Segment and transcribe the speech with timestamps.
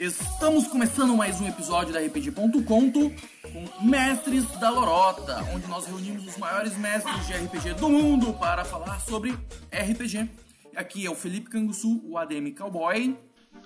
[0.00, 3.12] Estamos começando mais um episódio da RPG.conto
[3.42, 8.64] com Mestres da Lorota, onde nós reunimos os maiores mestres de RPG do mundo para
[8.64, 9.36] falar sobre
[9.72, 10.28] RPG.
[10.76, 13.16] Aqui é o Felipe Canguçu, o ADM Cowboy.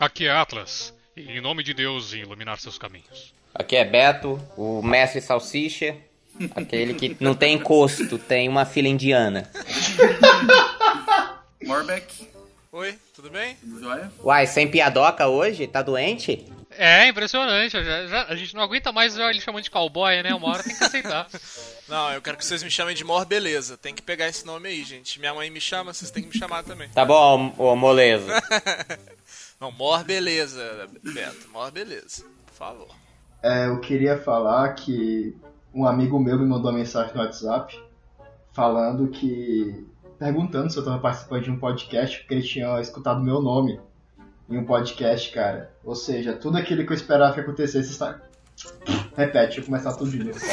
[0.00, 3.34] Aqui é Atlas, e em nome de Deus iluminar seus caminhos.
[3.54, 5.98] Aqui é Beto, o mestre salsicha,
[6.56, 9.50] aquele que não tem encosto, tem uma filha indiana.
[11.62, 12.31] Morbeck,
[12.72, 13.54] Oi, tudo bem?
[13.56, 14.10] tudo jóia?
[14.24, 15.66] Uai, sem piadoca hoje?
[15.66, 16.50] Tá doente?
[16.70, 17.72] É, impressionante.
[17.72, 20.34] já- já- a gente não aguenta mais ele chamando de cowboy, né?
[20.34, 21.28] Uma hora tem que aceitar.
[21.86, 23.76] Não, eu quero que vocês me chamem de Mor Beleza.
[23.76, 25.20] Tem que pegar esse nome aí, gente.
[25.20, 26.88] Minha mãe me chama, vocês têm que me chamar também.
[26.88, 28.26] Tá bom, ô moleza.
[29.60, 31.50] Não, Mor Beleza, Beto.
[31.52, 32.88] Mor Beleza, por favor.
[33.42, 35.36] É, eu queria falar que
[35.74, 37.78] um amigo meu me mandou uma mensagem no WhatsApp
[38.54, 39.86] falando que.
[40.18, 43.80] Perguntando se eu tava participando de um podcast, porque ele tinha escutado meu nome
[44.48, 45.70] em um podcast, cara.
[45.84, 48.20] Ou seja, tudo aquilo que eu esperava que acontecesse está.
[49.16, 50.52] Repete, deixa eu começar tudo de novo, cara.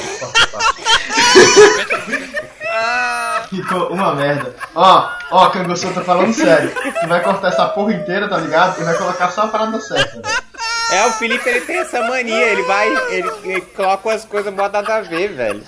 [2.72, 4.56] Ah, Ficou uma merda.
[4.76, 6.72] Ó, ó, eu tô falando sério.
[7.02, 8.80] Tu vai cortar essa porra inteira, tá ligado?
[8.80, 10.44] E vai colocar só a parada certa, velho.
[10.92, 14.68] É, o Felipe ele tem essa mania, ele vai, ele, ele coloca as coisas mó
[14.70, 15.64] nada a ver, velho.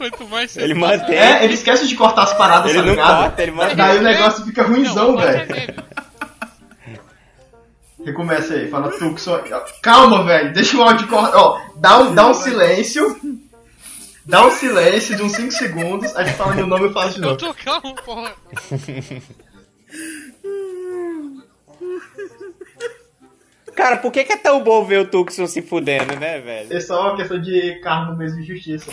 [0.00, 1.14] Quanto mais você Ele mantém.
[1.14, 3.16] É, ele esquece de cortar as paradas, Ele tá não ligado?
[3.22, 3.76] corta, ele mantém.
[3.76, 5.46] Daí o negócio fica ruimzão, velho.
[8.02, 9.38] Recomeça aí, fala Tuxo.
[9.82, 11.36] Calma, velho, deixa o áudio cortar.
[11.36, 13.14] Ó, dá um, dá um silêncio.
[14.24, 17.16] Dá um silêncio de uns 5 segundos, a gente fala meu nome e fala de
[17.16, 17.36] Eu novo.
[17.36, 18.32] tô calmo, porra.
[23.74, 26.72] Cara, por que, que é tão bom ver o Tucson se fudendo, né, velho?
[26.74, 28.90] É só uma questão de karma mesmo e justiça.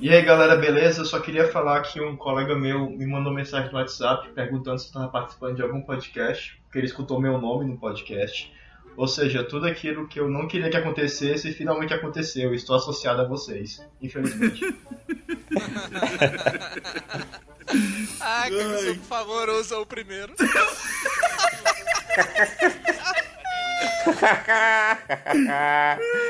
[0.00, 1.02] E aí galera, beleza?
[1.02, 4.86] Eu só queria falar que um colega meu me mandou mensagem no WhatsApp perguntando se
[4.86, 8.52] eu estava participando de algum podcast, porque ele escutou meu nome no podcast.
[8.96, 12.52] Ou seja, tudo aquilo que eu não queria que acontecesse finalmente aconteceu.
[12.52, 14.64] e Estou associado a vocês, infelizmente.
[18.20, 20.34] ah Caguçu, por favor, usa o primeiro.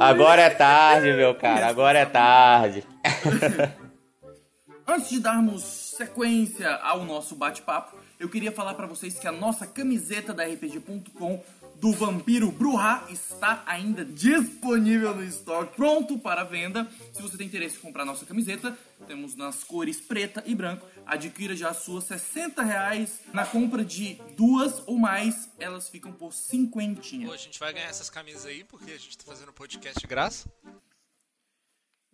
[0.00, 2.82] Agora é tarde, meu cara, agora é tarde.
[4.88, 9.66] Antes de darmos sequência ao nosso bate-papo, eu queria falar pra vocês que a nossa
[9.66, 11.42] camiseta da RPG.com
[11.80, 16.86] do Vampiro Bruhá está ainda disponível no estoque, pronto para venda.
[17.12, 18.76] Se você tem interesse em comprar nossa camiseta,
[19.06, 20.86] temos nas cores preta e branco.
[21.06, 23.20] Adquira já a sua 60 reais.
[23.32, 27.26] Na compra de duas ou mais, elas ficam por cinquentinha.
[27.26, 30.06] Pô, a gente vai ganhar essas camisas aí porque a gente tá fazendo podcast de
[30.06, 30.52] graça.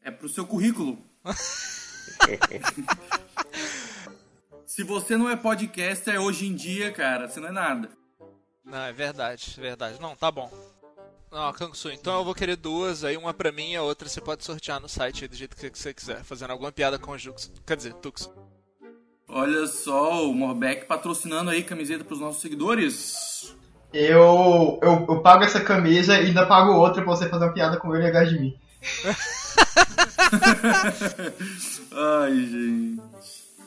[0.00, 1.04] É pro seu currículo.
[4.64, 8.05] Se você não é podcaster hoje em dia, cara, você não é nada.
[8.66, 10.00] Não, é verdade, é verdade.
[10.00, 10.50] Não, tá bom.
[11.30, 14.20] Não, Kangsu, então eu vou querer duas, aí uma pra mim e a outra você
[14.20, 17.18] pode sortear no site aí do jeito que você quiser, fazendo alguma piada com o
[17.18, 17.50] Jux.
[17.64, 18.30] Quer dizer, Tux.
[19.28, 23.54] Olha só, o Morbeck patrocinando aí camiseta pros nossos seguidores.
[23.92, 27.76] Eu, eu, eu pago essa camisa e ainda pago outra pra você fazer uma piada
[27.78, 28.58] com ele e de mim.
[31.92, 33.02] Ai, gente.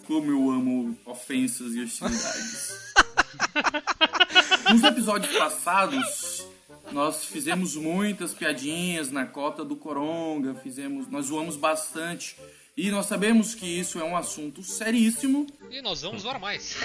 [0.07, 2.89] Como eu amo ofensas e hostilidades.
[4.71, 6.45] Nos episódios passados,
[6.91, 12.35] nós fizemos muitas piadinhas na cota do Coronga, fizemos, nós zoamos bastante.
[12.77, 16.77] E nós sabemos que isso é um assunto seríssimo, E nós vamos zoar mais.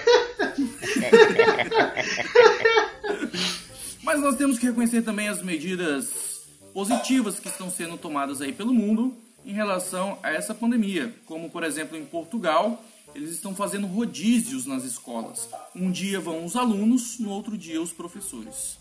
[4.03, 8.75] Mas nós temos que reconhecer também as medidas positivas que estão sendo tomadas aí pelo
[8.75, 9.17] mundo
[9.47, 11.15] em relação a essa pandemia.
[11.27, 12.83] Como, por exemplo, em Portugal,
[13.15, 15.49] eles estão fazendo rodízios nas escolas.
[15.75, 18.79] Um dia vão os alunos, no outro dia os professores.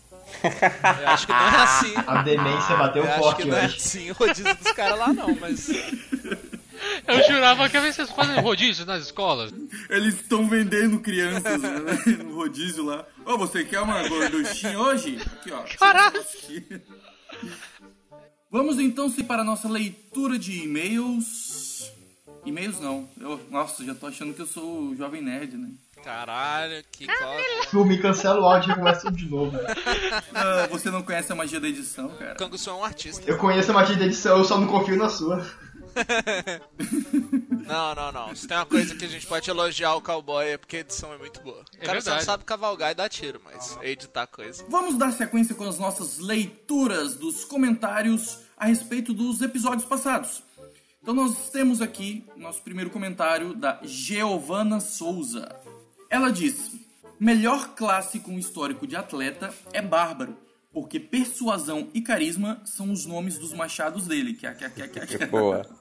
[1.02, 1.94] Eu acho que não é assim.
[2.06, 3.76] A demência bateu Eu acho forte que não é hoje.
[3.76, 5.68] assim o rodízio dos caras lá não, mas...
[7.06, 9.52] Eu jurava que vocês fazem rodízio nas escolas.
[9.88, 11.72] Eles estão vendendo crianças né,
[12.24, 13.06] no rodízio lá.
[13.24, 15.18] Ô, você quer uma gorduchinha hoje?
[15.24, 15.62] Aqui, ó.
[15.78, 16.22] Caralho!
[18.50, 21.43] Vamos então se para a nossa leitura de e-mails.
[22.44, 23.08] E-mails não.
[23.20, 25.70] Eu, nossa, já tô achando que eu sou o jovem nerd, né?
[26.02, 27.68] Caralho, que coisa.
[27.70, 29.56] Tu me cancela o áudio e começa tudo de novo.
[30.34, 32.34] Ah, você não conhece a magia da edição, cara.
[32.34, 33.22] Kangusu é um artista.
[33.30, 35.44] Eu conheço a magia da edição, eu só não confio na sua.
[37.66, 38.34] Não, não, não.
[38.34, 41.12] Se tem uma coisa que a gente pode elogiar o cowboy é porque a edição
[41.14, 41.60] é muito boa.
[41.60, 42.24] O É cara só não verdade.
[42.24, 44.64] sabe cavalgar e dar tiro, mas editar coisa.
[44.68, 50.42] Vamos dar sequência com as nossas leituras dos comentários a respeito dos episódios passados.
[51.04, 55.54] Então nós temos aqui nosso primeiro comentário da Giovana Souza.
[56.08, 56.72] Ela diz:
[57.20, 60.34] Melhor classe com histórico de atleta é Bárbaro,
[60.72, 64.32] porque persuasão e carisma são os nomes dos machados dele.
[64.32, 65.26] Que, que, que, que, que.
[65.26, 65.62] Boa.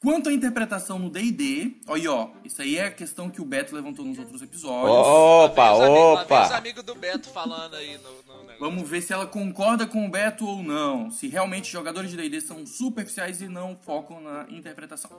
[0.00, 3.74] Quanto à interpretação no D&D, olha, ó, isso aí é a questão que o Beto
[3.74, 4.94] levantou nos outros episódios.
[4.94, 6.56] Opa, vem os amigos- opa.
[6.56, 8.27] amigos do Beto falando aí no.
[8.58, 11.10] Vamos ver se ela concorda com o Beto ou não.
[11.10, 15.10] Se realmente jogadores de D&D são superficiais e não focam na interpretação.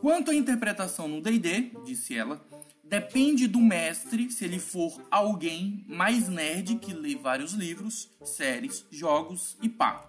[0.00, 2.40] Quanto à interpretação no D&D, disse ela,
[2.84, 9.56] depende do mestre se ele for alguém mais nerd que lê vários livros, séries, jogos
[9.62, 10.04] e pá.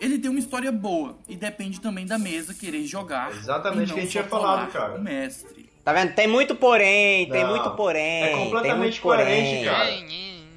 [0.00, 3.30] Ele tem uma história boa e depende também da mesa querer jogar.
[3.32, 4.96] Exatamente o que a gente tinha falado, cara.
[4.96, 5.68] O mestre.
[5.84, 6.14] Tá vendo?
[6.14, 8.22] Tem muito porém, tem Não, muito porém.
[8.22, 9.24] é tem completamente muito porém.
[9.26, 9.90] coerente, cara.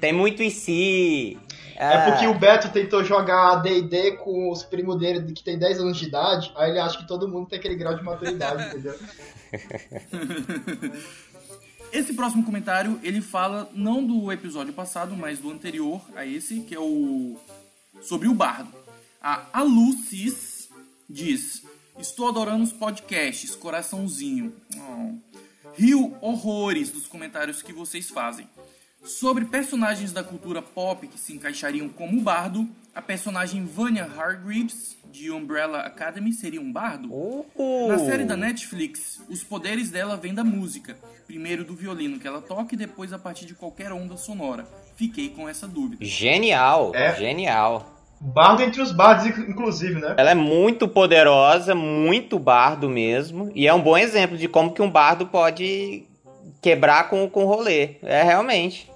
[0.00, 1.36] Tem muito e se.
[1.80, 5.96] É porque o Beto tentou jogar D&D com os primos dele que tem 10 anos
[5.96, 8.98] de idade, aí ele acha que todo mundo tem aquele grau de maturidade, entendeu?
[11.92, 16.74] Esse próximo comentário, ele fala não do episódio passado, mas do anterior a esse, que
[16.74, 17.36] é o
[18.02, 18.70] sobre o bardo.
[19.22, 20.68] A Alucis
[21.08, 21.62] diz:
[21.98, 24.52] Estou adorando os podcasts, coraçãozinho.
[24.76, 25.14] Oh.
[25.74, 28.46] Rio horrores dos comentários que vocês fazem.
[29.08, 35.30] Sobre personagens da cultura pop que se encaixariam como bardo, a personagem Vanya Hargreaves, de
[35.30, 37.08] Umbrella Academy, seria um bardo?
[37.10, 40.98] Uh, Na série da Netflix, os poderes dela vêm da música.
[41.26, 44.66] Primeiro do violino que ela toca e depois a partir de qualquer onda sonora.
[44.94, 46.04] Fiquei com essa dúvida.
[46.04, 47.16] Genial, É.
[47.16, 47.94] genial.
[48.20, 50.16] Bardo entre os bardos, inclusive, né?
[50.18, 53.50] Ela é muito poderosa, muito bardo mesmo.
[53.54, 56.04] E é um bom exemplo de como que um bardo pode
[56.60, 57.96] quebrar com, com o rolê.
[58.02, 58.90] É realmente.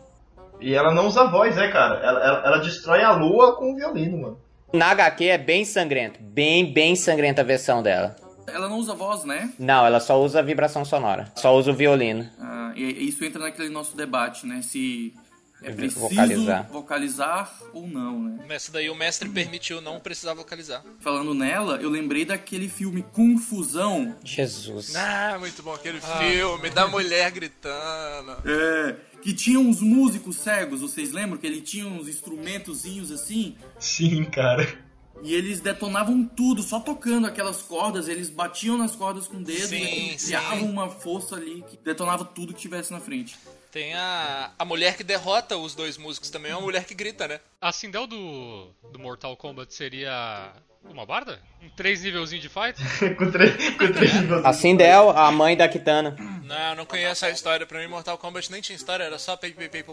[0.63, 1.97] E ela não usa voz, né, cara?
[1.97, 4.41] Ela, ela, ela destrói a lua com o violino, mano.
[4.73, 6.19] Na HQ é bem sangrento.
[6.23, 8.17] Bem, bem sangrenta a versão dela.
[8.47, 9.53] Ela não usa voz, né?
[9.59, 11.31] Não, ela só usa vibração sonora.
[11.37, 12.29] Só usa o violino.
[12.41, 14.63] Ah, e isso entra naquele nosso debate, né?
[14.63, 15.15] Se
[15.63, 16.69] é preciso Vocalizar.
[16.71, 18.39] vocalizar, ou não, né?
[18.49, 20.83] Essa daí o mestre permitiu não precisar vocalizar.
[21.01, 24.17] Falando nela, eu lembrei daquele filme Confusão.
[24.25, 24.97] Jesus.
[24.97, 28.37] Ah, muito bom aquele filme da mulher gritando.
[28.45, 31.39] É, que tinha uns músicos cegos, vocês lembram?
[31.39, 33.57] Que ele tinha uns instrumentozinhos assim?
[33.79, 34.83] Sim, cara.
[35.23, 39.69] E eles detonavam tudo, só tocando aquelas cordas, eles batiam nas cordas com o dedo
[39.69, 40.27] Sim, e sim.
[40.27, 43.39] criavam uma força ali que detonava tudo que tivesse na frente.
[43.71, 47.29] Tem a, a mulher que derrota os dois músicos também, é uma mulher que grita,
[47.29, 47.41] né?
[47.61, 50.53] A Sindel do, do Mortal Kombat seria
[50.91, 51.39] uma barda?
[51.63, 52.77] Um três nívelzinho de fight?
[53.17, 54.45] com três, com três níveis.
[54.45, 56.17] A Sindel, a mãe da Kitana.
[56.45, 57.67] Não, eu não conheço a história.
[57.67, 59.85] Pra mim, Mortal Kombat nem tinha história, era só pei, pei.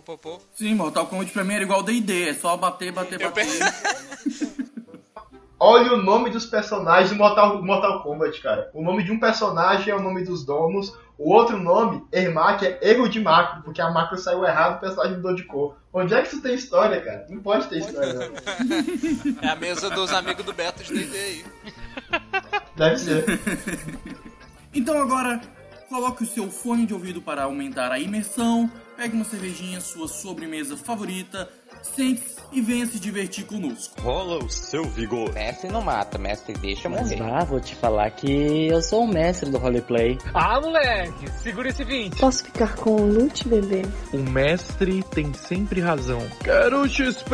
[0.54, 3.46] Sim, Mortal Kombat pra mim era igual D&D, é só bater, bater, Eu bater.
[5.60, 8.70] Olha o nome dos personagens do Mortal, Mortal Kombat, cara.
[8.74, 10.98] O nome de um personagem é o nome dos donos.
[11.18, 15.18] O outro nome, Ermac, é Ego de Macro, porque a macro saiu errado o personagem
[15.18, 15.76] mudou de cor.
[15.92, 17.26] Onde é que isso tem história, cara?
[17.30, 18.30] Não pode ter história, não.
[19.44, 21.46] É a mesa dos amigos do Beto de D&D aí.
[22.78, 23.26] Deve ser.
[24.74, 25.42] Então agora,
[25.90, 30.78] coloque o seu fone de ouvido para aumentar a imersão, pegue uma cervejinha, sua sobremesa
[30.78, 31.50] favorita,
[31.82, 34.02] sente-se e venha se divertir conosco.
[34.02, 35.32] Rola o seu vigor.
[35.34, 37.18] Mestre não mata, mestre deixa Mas morrer.
[37.32, 40.18] vá, vou te falar que eu sou o mestre do roleplay.
[40.34, 42.18] Ah, moleque, segura esse 20.
[42.20, 43.84] Posso ficar com o loot, bebê?
[44.14, 46.20] O mestre tem sempre razão.
[46.44, 47.30] Quero XP!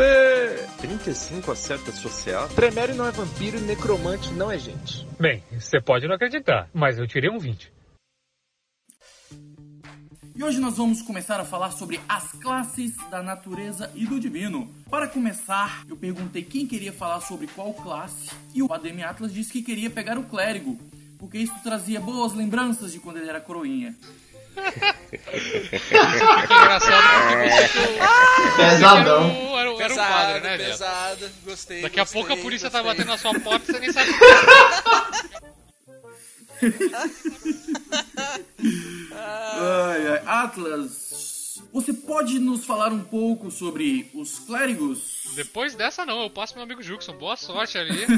[0.79, 2.47] 35 acerta social.
[2.49, 5.07] Tremere não é vampiro e necromante não é gente.
[5.19, 7.71] Bem, você pode não acreditar, mas eu tirei um 20.
[10.35, 14.69] E hoje nós vamos começar a falar sobre as classes da natureza e do divino.
[14.89, 19.53] Para começar, eu perguntei quem queria falar sobre qual classe, e o Ademi Atlas disse
[19.53, 20.77] que queria pegar o clérigo,
[21.17, 23.95] porque isso trazia boas lembranças de quando ele era coroinha.
[24.55, 24.61] Que
[26.53, 29.57] engraçado porque Pesadão.
[29.57, 30.69] era, um quadro, né, velho?
[30.71, 31.29] pesado.
[31.45, 33.05] Gostei, Daqui a gostei, pouco a polícia tá gostei.
[33.05, 34.11] batendo na sua porta e você nem sabe.
[39.55, 40.21] Ai, ai.
[40.25, 45.31] Atlas, você pode nos falar um pouco sobre os clérigos?
[45.35, 47.17] Depois dessa não, eu passo pro meu amigo Juxon.
[47.17, 48.05] Boa sorte ali.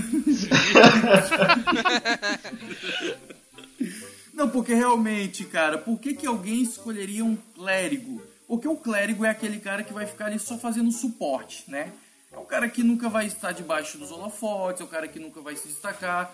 [4.38, 8.22] Não, porque realmente, cara, por que, que alguém escolheria um clérigo?
[8.48, 11.92] Porque o clérigo é aquele cara que vai ficar ali só fazendo suporte, né?
[12.32, 15.42] É o cara que nunca vai estar debaixo dos holofotes, é o cara que nunca
[15.42, 16.32] vai se destacar.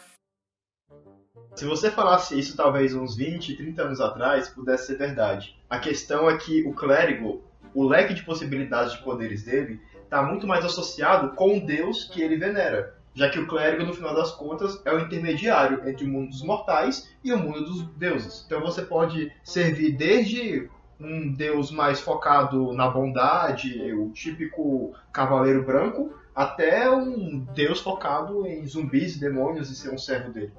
[1.55, 5.55] Se você falasse isso talvez uns 20, 30 anos atrás, pudesse ser verdade.
[5.69, 10.47] A questão é que o clérigo, o leque de possibilidades de poderes dele, está muito
[10.47, 12.95] mais associado com o deus que ele venera.
[13.13, 16.41] Já que o clérigo, no final das contas, é o intermediário entre o mundo dos
[16.41, 18.43] mortais e o mundo dos deuses.
[18.45, 20.67] Então você pode servir desde
[20.99, 28.65] um deus mais focado na bondade, o típico cavaleiro branco, até um deus focado em
[28.65, 30.51] zumbis e demônios e ser um servo dele.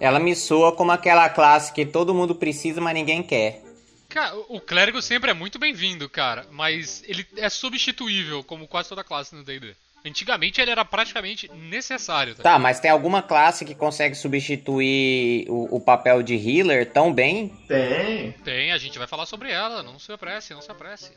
[0.00, 3.62] Ela me soa como aquela classe que todo mundo precisa, mas ninguém quer.
[4.08, 9.02] Cara, o clérigo sempre é muito bem-vindo, cara, mas ele é substituível, como quase toda
[9.02, 9.74] classe no D&D.
[10.06, 12.34] Antigamente ele era praticamente necessário.
[12.34, 17.48] Tá, mas tem alguma classe que consegue substituir o, o, papel de healer tão bem?
[17.66, 18.32] Tem.
[18.44, 21.10] Tem, a gente vai falar sobre ela, não se apresse, não se apresse.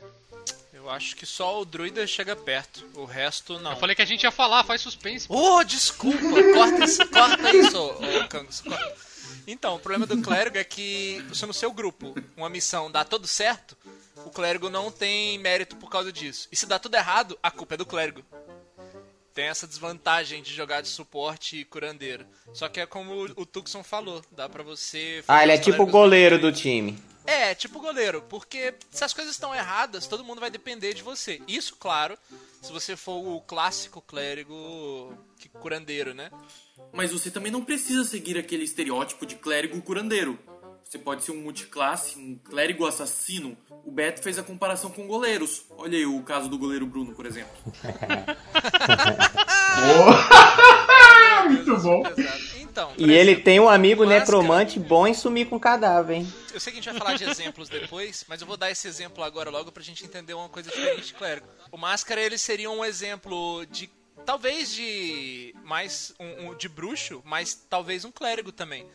[0.72, 3.72] Eu acho que só o druida chega perto, o resto não.
[3.72, 5.26] Eu falei que a gente ia falar, faz suspense.
[5.28, 8.96] Oh, desculpa, corta isso, corta isso, oh, Kangus, corta.
[9.46, 13.26] Então, o problema do clérigo é que se no seu grupo uma missão dá tudo
[13.26, 13.76] certo,
[14.24, 16.48] o clérigo não tem mérito por causa disso.
[16.50, 18.24] E se dá tudo errado, a culpa é do clérigo
[19.34, 22.26] tem essa desvantagem de jogar de suporte e curandeiro.
[22.52, 25.22] Só que é como o Tucson falou, dá pra você.
[25.28, 26.98] Ah, ele é tipo o goleiro do time.
[27.28, 31.42] É, tipo goleiro, porque se as coisas estão erradas, todo mundo vai depender de você.
[31.46, 32.16] Isso, claro,
[32.62, 35.12] se você for o clássico clérigo
[35.60, 36.30] curandeiro, né?
[36.90, 40.38] Mas você também não precisa seguir aquele estereótipo de clérigo curandeiro.
[40.88, 43.58] Você pode ser um multiclasse, um clérigo assassino.
[43.84, 45.66] O Beto fez a comparação com goleiros.
[45.76, 47.52] Olha aí o caso do goleiro Bruno, por exemplo.
[51.46, 52.02] Muito bom.
[52.56, 54.20] Então, e ele tem um amigo máscara...
[54.20, 56.32] necromante bom em sumir com cadáver, hein?
[56.54, 58.88] Eu sei que a gente vai falar de exemplos depois, mas eu vou dar esse
[58.88, 61.46] exemplo agora logo pra gente entender uma coisa diferente de clérigo.
[61.70, 63.90] O máscara, ele seria um exemplo de
[64.24, 68.86] talvez de mais um, um, de bruxo, mas talvez um clérigo também.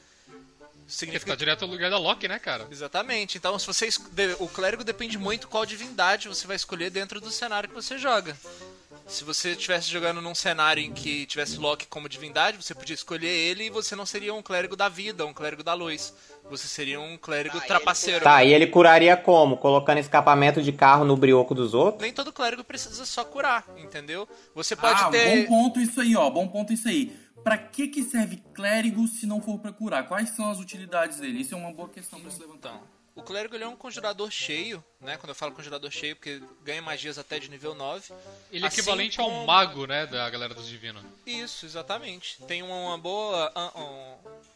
[0.87, 2.67] Significa ficar direto no lugar da Loki, né, cara?
[2.69, 3.37] Exatamente.
[3.37, 3.89] Então, se você
[4.39, 8.35] o clérigo depende muito qual divindade você vai escolher dentro do cenário que você joga.
[9.07, 13.27] Se você estivesse jogando num cenário em que tivesse Loki como divindade, você podia escolher
[13.27, 16.13] ele e você não seria um clérigo da vida, um clérigo da luz.
[16.49, 18.23] Você seria um clérigo ah, trapaceiro.
[18.23, 19.57] Tá, e ele curaria como?
[19.57, 22.01] Colocando escapamento de carro no brioco dos outros?
[22.01, 24.27] Nem todo clérigo precisa só curar, entendeu?
[24.55, 25.47] Você pode ah, ter.
[25.47, 26.29] Bom ponto isso aí, ó.
[26.29, 27.13] Bom ponto isso aí.
[27.43, 30.07] Pra que que serve clérigo se não for pra curar?
[30.07, 31.41] Quais são as utilidades dele?
[31.41, 32.69] Isso é uma boa questão pra se levantar.
[32.69, 35.17] Então, o clérigo ele é um conjurador cheio, né?
[35.17, 38.11] Quando eu falo conjurador cheio, porque ganha magias até de nível 9.
[38.51, 39.35] Ele é assim equivalente como...
[39.35, 40.07] ao mago, né?
[40.07, 41.03] Da galera dos divinos.
[41.25, 42.41] Isso, exatamente.
[42.47, 43.51] Tem uma boa.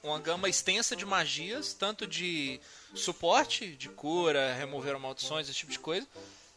[0.04, 2.60] uma gama extensa de magias, tanto de
[2.96, 6.08] suporte, de cura, remover maldições, esse tipo de coisa.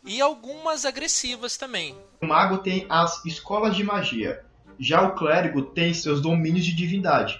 [0.02, 1.94] E algumas agressivas também.
[2.22, 4.42] O mago tem as escolas de magia.
[4.82, 7.38] Já o clérigo tem seus domínios de divindade.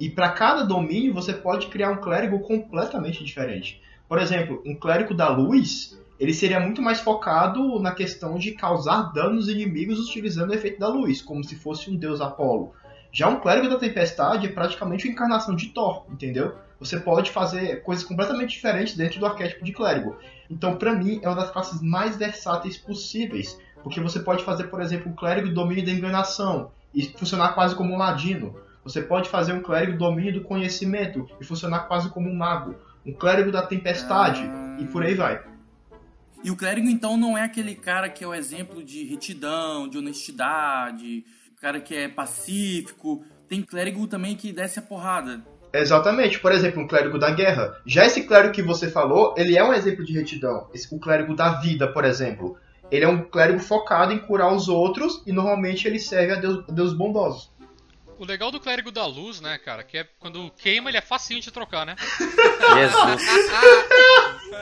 [0.00, 3.80] E para cada domínio você pode criar um clérigo completamente diferente.
[4.08, 9.12] Por exemplo, um clérigo da luz, ele seria muito mais focado na questão de causar
[9.12, 12.72] danos inimigos utilizando o efeito da luz, como se fosse um deus Apolo.
[13.12, 16.52] Já um clérigo da tempestade é praticamente uma encarnação de Thor, entendeu?
[16.80, 20.16] Você pode fazer coisas completamente diferentes dentro do arquétipo de clérigo.
[20.50, 24.80] Então, para mim, é uma das classes mais versáteis possíveis, porque você pode fazer, por
[24.80, 28.54] exemplo, um clérigo do domínio da enganação e funcionar quase como um ladino.
[28.84, 32.74] Você pode fazer um clérigo do domínio do conhecimento e funcionar quase como um mago.
[33.06, 34.42] Um clérigo da tempestade
[34.78, 35.42] e por aí vai.
[36.42, 39.98] E o clérigo, então, não é aquele cara que é o exemplo de retidão, de
[39.98, 41.24] honestidade,
[41.56, 43.24] o cara que é pacífico.
[43.48, 45.44] Tem clérigo também que desce a porrada.
[45.72, 46.40] Exatamente.
[46.40, 47.76] Por exemplo, um clérigo da guerra.
[47.86, 50.68] Já esse clérigo que você falou, ele é um exemplo de retidão.
[50.74, 52.56] Esse, o clérigo da vida, por exemplo
[52.90, 56.64] ele é um clérigo focado em curar os outros e normalmente ele serve a Deus,
[56.68, 57.50] a Deus bondosos.
[58.18, 61.40] O legal do clérigo da luz, né, cara, que é quando queima ele é facinho
[61.40, 61.96] de trocar, né?
[61.98, 63.22] Jesus.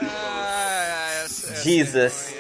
[0.03, 1.27] ah,
[1.63, 2.35] Jesus.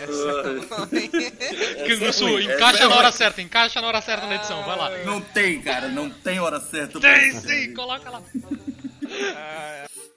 [1.86, 4.90] Kangusu, encaixa na hora certa, encaixa na hora certa na edição, vai lá.
[5.04, 6.98] Não tem, cara, não tem hora certa.
[6.98, 8.22] Tem sim, coloca lá.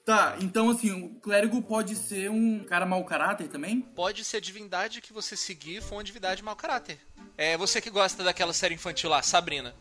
[0.05, 3.79] Tá, então assim, o clérigo pode ser um cara mau caráter também?
[3.79, 6.99] Pode ser a divindade que você seguir for uma divindade mau caráter.
[7.37, 9.73] É você que gosta daquela série infantil lá, Sabrina.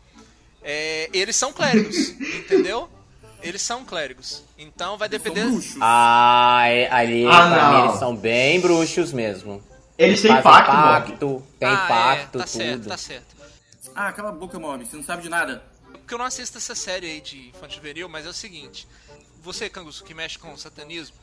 [0.61, 2.89] É, eles são clérigos, entendeu?
[3.41, 4.45] Eles são clérigos.
[4.57, 5.41] Então vai depender.
[5.41, 5.77] São bruxos.
[5.81, 9.61] Ah, é, ali ah, pra mim eles são bem bruxos mesmo.
[9.97, 12.47] Eles, têm pacto, pacto tem ah, pacto, é, tá tudo.
[12.47, 13.35] certo, tá certo.
[13.93, 15.61] Ah, cala a boca, Mob, você não sabe de nada.
[15.91, 18.87] Porque eu não assisto essa série aí de infantil juvenil, mas é o seguinte
[19.43, 21.17] você, Canguço, que mexe com o satanismo,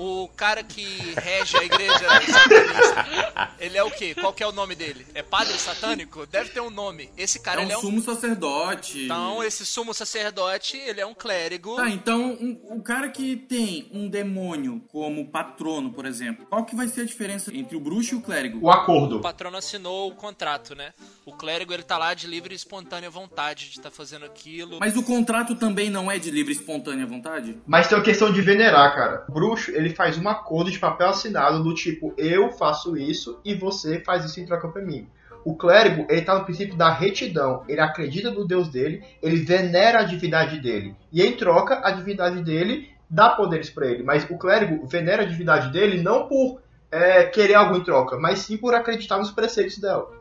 [0.00, 0.82] o cara que
[1.20, 4.14] rege a igreja satanista, Ele é o quê?
[4.14, 5.06] Qual que é o nome dele?
[5.14, 6.26] É padre satânico?
[6.26, 7.10] Deve ter um nome.
[7.18, 7.80] Esse cara, é um ele é um...
[7.82, 9.04] sumo sacerdote.
[9.04, 11.76] Então, esse sumo sacerdote, ele é um clérigo.
[11.76, 16.74] Tá, então, um, o cara que tem um demônio como patrono, por exemplo, qual que
[16.74, 18.58] vai ser a diferença entre o bruxo e o clérigo?
[18.62, 19.18] O acordo.
[19.18, 20.94] O patrono assinou o contrato, né?
[21.26, 24.78] O clérigo, ele tá lá de livre e espontânea vontade de estar tá fazendo aquilo.
[24.80, 27.58] Mas o contrato também não é de livre e espontânea vontade?
[27.66, 29.26] Mas tem uma questão de venerar, cara.
[29.28, 33.54] O bruxo, ele faz um acordo de papel assinado do tipo, eu faço isso e
[33.54, 35.08] você faz isso em troca pra mim.
[35.44, 37.64] O clérigo, ele tá no princípio da retidão.
[37.66, 40.94] Ele acredita no Deus dele, ele venera a divindade dele.
[41.10, 44.02] E em troca, a divindade dele dá poderes para ele.
[44.02, 48.40] Mas o clérigo venera a divindade dele não por é, querer algo em troca, mas
[48.40, 50.12] sim por acreditar nos preceitos dela.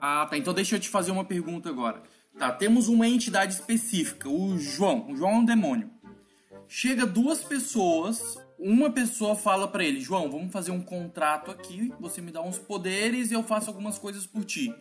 [0.00, 0.36] Ah, tá.
[0.36, 2.02] Então deixa eu te fazer uma pergunta agora.
[2.38, 5.10] Tá, temos uma entidade específica, o João.
[5.10, 5.88] O João é um demônio.
[6.68, 12.20] Chega duas pessoas uma pessoa fala para ele: João, vamos fazer um contrato aqui, você
[12.20, 14.74] me dá uns poderes e eu faço algumas coisas por ti.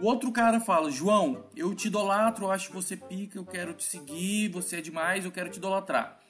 [0.00, 3.84] O outro cara fala: João, eu te idolatro, eu acho você pica, eu quero te
[3.84, 6.20] seguir, você é demais, eu quero te idolatrar.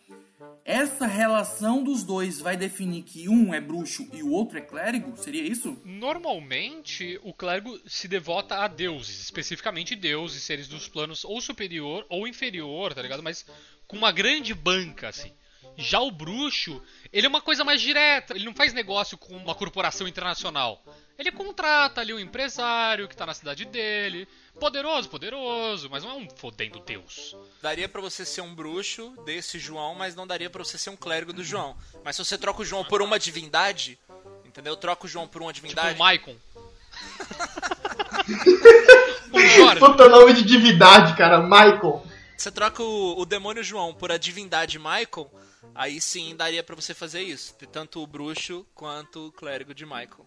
[0.64, 5.16] Essa relação dos dois vai definir que um é bruxo e o outro é clérigo?
[5.16, 5.76] Seria isso?
[5.84, 12.26] Normalmente, o clérigo se devota a deuses, especificamente deuses, seres dos planos ou superior ou
[12.26, 13.22] inferior, tá ligado?
[13.22, 13.44] Mas
[13.86, 15.32] com uma grande banca, assim.
[15.76, 19.54] Já o bruxo, ele é uma coisa mais direta, ele não faz negócio com uma
[19.54, 20.82] corporação internacional.
[21.18, 24.26] Ele contrata ali um empresário que tá na cidade dele.
[24.58, 27.36] Poderoso, poderoso, mas não é um fodendo Deus.
[27.60, 30.96] Daria para você ser um bruxo desse João, mas não daria para você ser um
[30.96, 31.76] clérigo do João.
[32.04, 33.98] Mas se você troca o João por uma divindade,
[34.46, 34.76] entendeu?
[34.76, 35.88] Troca o João por uma divindade.
[35.88, 36.36] Tipo o Maicon.
[39.78, 42.04] Puta nome de divindade, cara, Michael.
[42.36, 45.30] Você troca o, o demônio João por a divindade Michael,
[45.74, 47.54] aí sim daria para você fazer isso.
[47.72, 50.26] Tanto o bruxo quanto o clérigo de Michael.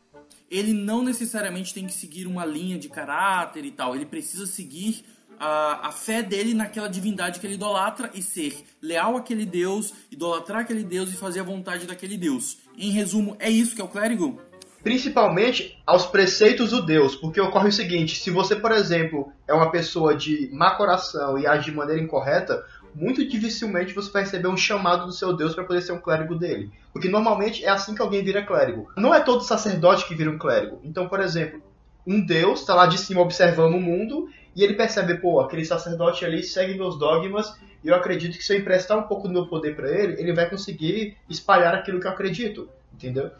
[0.49, 3.95] Ele não necessariamente tem que seguir uma linha de caráter e tal.
[3.95, 5.05] Ele precisa seguir
[5.39, 10.61] a, a fé dele naquela divindade que ele idolatra e ser leal àquele Deus, idolatrar
[10.61, 12.57] aquele Deus e fazer a vontade daquele Deus.
[12.77, 14.41] Em resumo, é isso que é o clérigo?
[14.83, 19.71] principalmente aos preceitos do Deus, porque ocorre o seguinte: se você, por exemplo, é uma
[19.71, 22.63] pessoa de má coração e age de maneira incorreta,
[22.95, 26.35] muito dificilmente você vai receber um chamado do seu Deus para poder ser um clérigo
[26.35, 26.71] dele.
[26.91, 28.91] Porque normalmente é assim que alguém vira clérigo.
[28.95, 30.79] Não é todo sacerdote que vira um clérigo.
[30.83, 31.61] Então, por exemplo,
[32.05, 36.25] um Deus está lá de cima observando o mundo e ele percebe, pô, aquele sacerdote
[36.25, 39.47] ali segue meus dogmas e eu acredito que se eu emprestar um pouco do meu
[39.47, 43.31] poder para ele, ele vai conseguir espalhar aquilo que eu acredito, entendeu?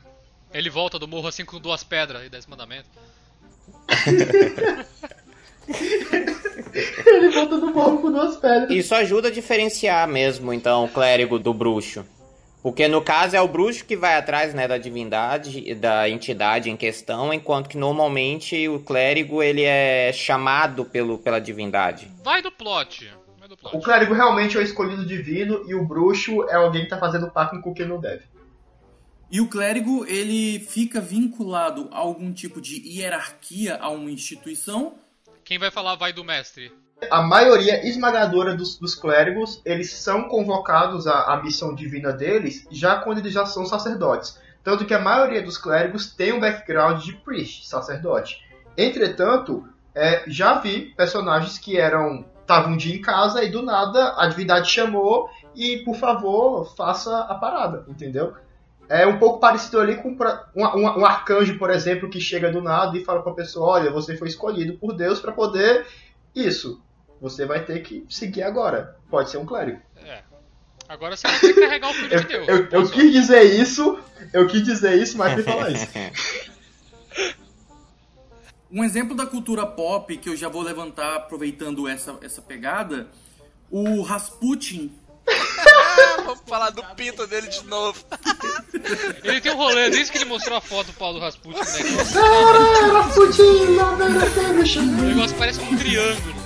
[0.53, 2.89] Ele volta do morro assim com duas pedras e dez mandamentos.
[7.05, 8.69] Ele volta do morro com duas pedras.
[8.71, 12.05] Isso ajuda a diferenciar mesmo, então, o clérigo do bruxo.
[12.63, 16.77] Porque no caso é o bruxo que vai atrás né, da divindade, da entidade em
[16.77, 22.09] questão, enquanto que normalmente o clérigo ele é chamado pelo, pela divindade.
[22.23, 23.11] Vai do plot.
[23.37, 23.75] Vai do plot.
[23.75, 27.29] O clérigo realmente é o escolhido divino e o bruxo é alguém que está fazendo
[27.29, 28.23] pacto com quem não deve.
[29.29, 34.93] E o clérigo, ele fica vinculado a algum tipo de hierarquia a uma instituição?
[35.43, 36.71] Quem vai falar vai do mestre.
[37.11, 42.95] A maioria esmagadora dos, dos clérigos, eles são convocados à, à missão divina deles já
[42.97, 44.39] quando eles já são sacerdotes.
[44.63, 48.41] Tanto que a maioria dos clérigos tem um background de priest, sacerdote.
[48.77, 54.15] Entretanto, é, já vi personagens que eram estavam um dia em casa e do nada
[54.17, 58.33] a divindade chamou e por favor faça a parada, entendeu?
[58.89, 62.61] É um pouco parecido ali com um, um, um, arcanjo, por exemplo, que chega do
[62.61, 65.85] nada e fala para a pessoa: Olha, você foi escolhido por Deus para poder
[66.35, 66.81] isso.
[67.21, 68.97] Você vai ter que seguir agora.
[69.09, 69.79] Pode ser um clérigo.
[70.05, 70.21] É.
[70.89, 72.47] Agora você vai ter que carregar o filho eu, de Deus.
[72.47, 73.97] Eu, eu quis dizer isso,
[74.33, 75.87] eu quis dizer isso, mas sem falar isso.
[78.75, 83.07] Um exemplo da cultura pop que eu já vou levantar aproveitando essa, essa pegada,
[83.69, 84.91] o Rasputin
[86.25, 88.03] Vamos falar do pinto dele de novo.
[89.23, 91.63] Ele tem um rolê, desde que ele mostrou a foto do Paulo Rasputin, né?
[95.01, 96.43] O negócio parece um triângulo.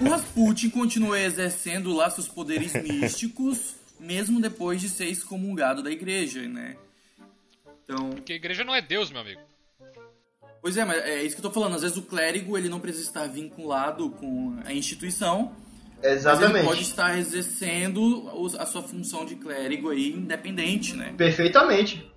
[0.00, 6.42] O Rasputin continua exercendo lá seus poderes místicos, mesmo depois de ser excomungado da igreja,
[6.48, 6.76] né?
[7.84, 8.10] Então...
[8.10, 9.40] Porque a igreja não é Deus, meu amigo.
[10.60, 11.74] Pois é, mas é isso que eu tô falando.
[11.74, 15.54] Às vezes o clérigo ele não precisa estar vinculado com a instituição,
[16.04, 16.52] Exatamente.
[16.52, 21.14] Mas ele pode estar exercendo a sua função de clérigo aí independente, né?
[21.16, 22.12] Perfeitamente.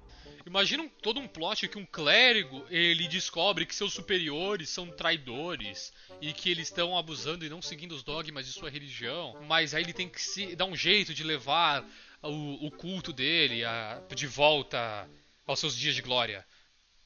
[0.45, 6.31] Imagina todo um plot que um clérigo ele descobre que seus superiores são traidores e
[6.31, 9.91] que eles estão abusando e não seguindo os dogmas de sua religião, mas aí ele
[9.91, 11.85] tem que se dar um jeito de levar
[12.23, 15.05] o, o culto dele a, de volta
[15.45, 16.45] aos seus dias de glória.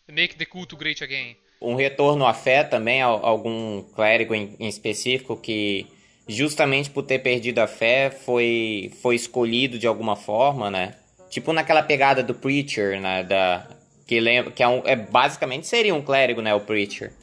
[0.07, 1.35] Make the culto great again.
[1.59, 5.87] Um retorno à fé também, algum clérigo em, em específico que
[6.31, 10.95] justamente por ter perdido a fé foi, foi escolhido de alguma forma, né?
[11.29, 13.23] Tipo naquela pegada do Preacher, né?
[13.23, 13.67] Da,
[14.05, 16.53] que lembra, que é, um, é basicamente seria um clérigo, né?
[16.53, 17.13] O Preacher.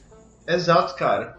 [0.46, 1.38] Exato, cara.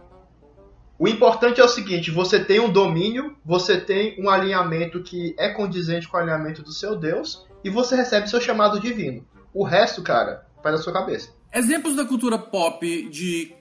[1.00, 5.50] O importante é o seguinte: você tem um domínio, você tem um alinhamento que é
[5.50, 9.26] condizente com o alinhamento do seu Deus, e você recebe seu chamado divino.
[9.54, 11.34] O resto, cara, vai na sua cabeça.
[11.54, 13.56] Exemplos da cultura pop de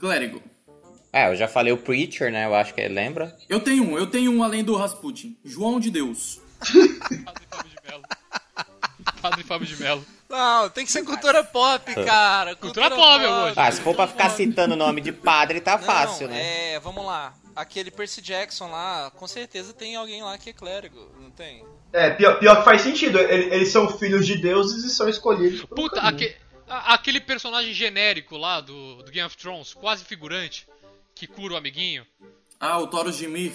[0.00, 0.40] clérigo.
[1.14, 2.44] É, eu já falei o Preacher, né?
[2.44, 3.36] Eu acho que ele lembra.
[3.48, 5.38] Eu tenho um, eu tenho um além do Rasputin.
[5.44, 6.40] João de Deus.
[7.24, 8.02] Padre Fábio de Melo.
[9.22, 10.06] Padre Fábio de Melo.
[10.28, 12.56] Não, tem que ser cultura pop, cara.
[12.56, 13.52] Cultura, cultura pop, pop.
[13.54, 16.72] Ah, se for pra ficar citando o nome de padre, tá Não, fácil, né?
[16.72, 17.32] É, vamos lá.
[17.54, 21.64] Aquele Percy Jackson lá, com certeza tem alguém lá que é clérigo, não tem?
[21.92, 23.20] É, pior, pior que faz sentido.
[23.20, 25.64] Eles, eles são filhos de deuses e são escolhidos.
[25.66, 26.34] Puta, aque,
[26.66, 30.66] aquele personagem genérico lá do, do Game of Thrones, quase figurante,
[31.26, 32.06] que cura o amiguinho.
[32.60, 33.52] Ah, o Thoros de Mir.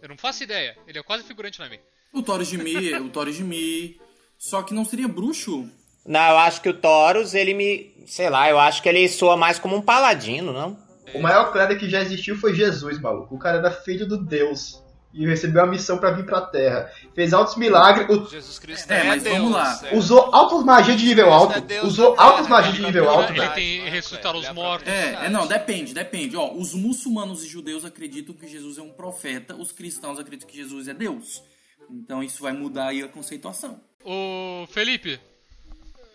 [0.00, 1.78] Eu não faço ideia, ele é quase figurante na mim.
[2.12, 4.00] O Thoros de Mir, o Thoros de Mir.
[4.38, 5.70] Só que não seria bruxo?
[6.06, 8.04] Não, eu acho que o Taurus, ele me.
[8.06, 10.78] Sei lá, eu acho que ele soa mais como um paladino, não?
[11.14, 13.34] O maior clérigo que já existiu foi Jesus, maluco.
[13.34, 14.82] O cara era filho do Deus.
[15.12, 16.92] E recebeu a missão para vir pra Terra.
[17.14, 18.06] Fez altos milagres.
[18.08, 18.28] O...
[18.28, 19.80] Jesus Cristo é, é mas Deus, vamos lá.
[19.84, 19.96] É.
[19.96, 21.72] Usou altas magias de nível alto.
[21.72, 23.32] É usou altas magias de nível alto.
[23.32, 24.88] Ele tem ressuscitar os mortos.
[24.88, 26.36] É, é, não, depende, depende.
[26.36, 29.56] Ó, os muçulmanos e judeus acreditam que Jesus é um profeta.
[29.56, 31.42] Os cristãos acreditam que Jesus é Deus.
[31.90, 33.80] Então isso vai mudar aí a conceituação.
[34.04, 35.18] Ô, Felipe.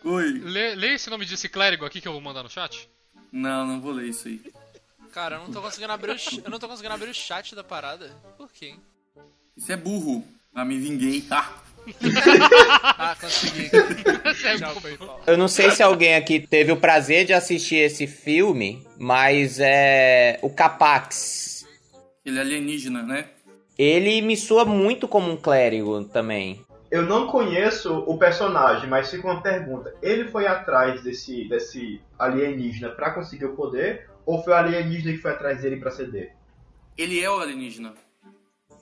[0.04, 0.39] Oi.
[0.43, 2.89] Lê, lê esse nome desse clérigo aqui que eu vou mandar no chat.
[3.32, 4.41] Não, não vou ler isso aí.
[5.12, 7.63] Cara, eu não tô conseguindo abrir o, eu não tô conseguindo abrir o chat da
[7.63, 8.12] parada.
[8.38, 8.76] Por quê?
[9.58, 10.24] Isso é burro.
[10.56, 11.24] Ah, me vinguei.
[11.32, 13.12] Ah.
[13.12, 13.71] ah, consegui.
[15.26, 20.38] Eu não sei se alguém aqui teve o prazer de assistir esse filme, mas é
[20.43, 21.65] o Capax.
[22.24, 23.26] Ele é alienígena, né?
[23.80, 26.63] Ele me soa muito como um clérigo também.
[26.91, 29.91] Eu não conheço o personagem, mas fica uma pergunta.
[30.04, 34.11] Ele foi atrás desse, desse alienígena para conseguir o poder?
[34.25, 36.34] Ou foi o alienígena que foi atrás dele para ceder?
[36.97, 37.93] Ele é o alienígena.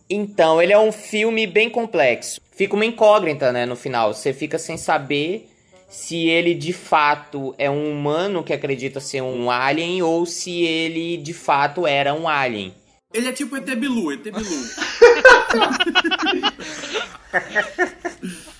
[0.10, 2.42] Então, ele é um filme bem complexo.
[2.52, 4.14] Fica uma incógnita, né, no final.
[4.14, 5.50] Você fica sem saber
[5.88, 11.18] se ele de fato é um humano que acredita ser um alien ou se ele
[11.18, 12.74] de fato era um alien.
[13.12, 14.44] Ele é tipo ET Bilu, ET Bilu.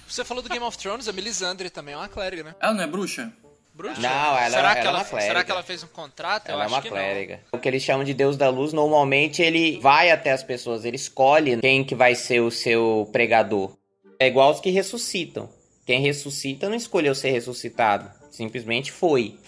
[0.08, 2.56] Você falou do Game of Thrones, a Melisandre também é uma clériga, né?
[2.60, 3.32] Ela não é bruxa?
[3.80, 4.02] Bruxa?
[4.02, 5.28] Não, ela, será ela, que ela, é clériga.
[5.28, 6.50] Será que ela fez um contrato?
[6.50, 7.40] Ela Eu é uma acho clériga.
[7.50, 10.98] O que eles chamam de Deus da Luz, normalmente ele vai até as pessoas, ele
[10.98, 13.72] escolhe quem que vai ser o seu pregador.
[14.20, 15.50] É igual os que ressuscitam.
[15.86, 19.40] Quem ressuscita não escolheu ser ressuscitado, simplesmente foi.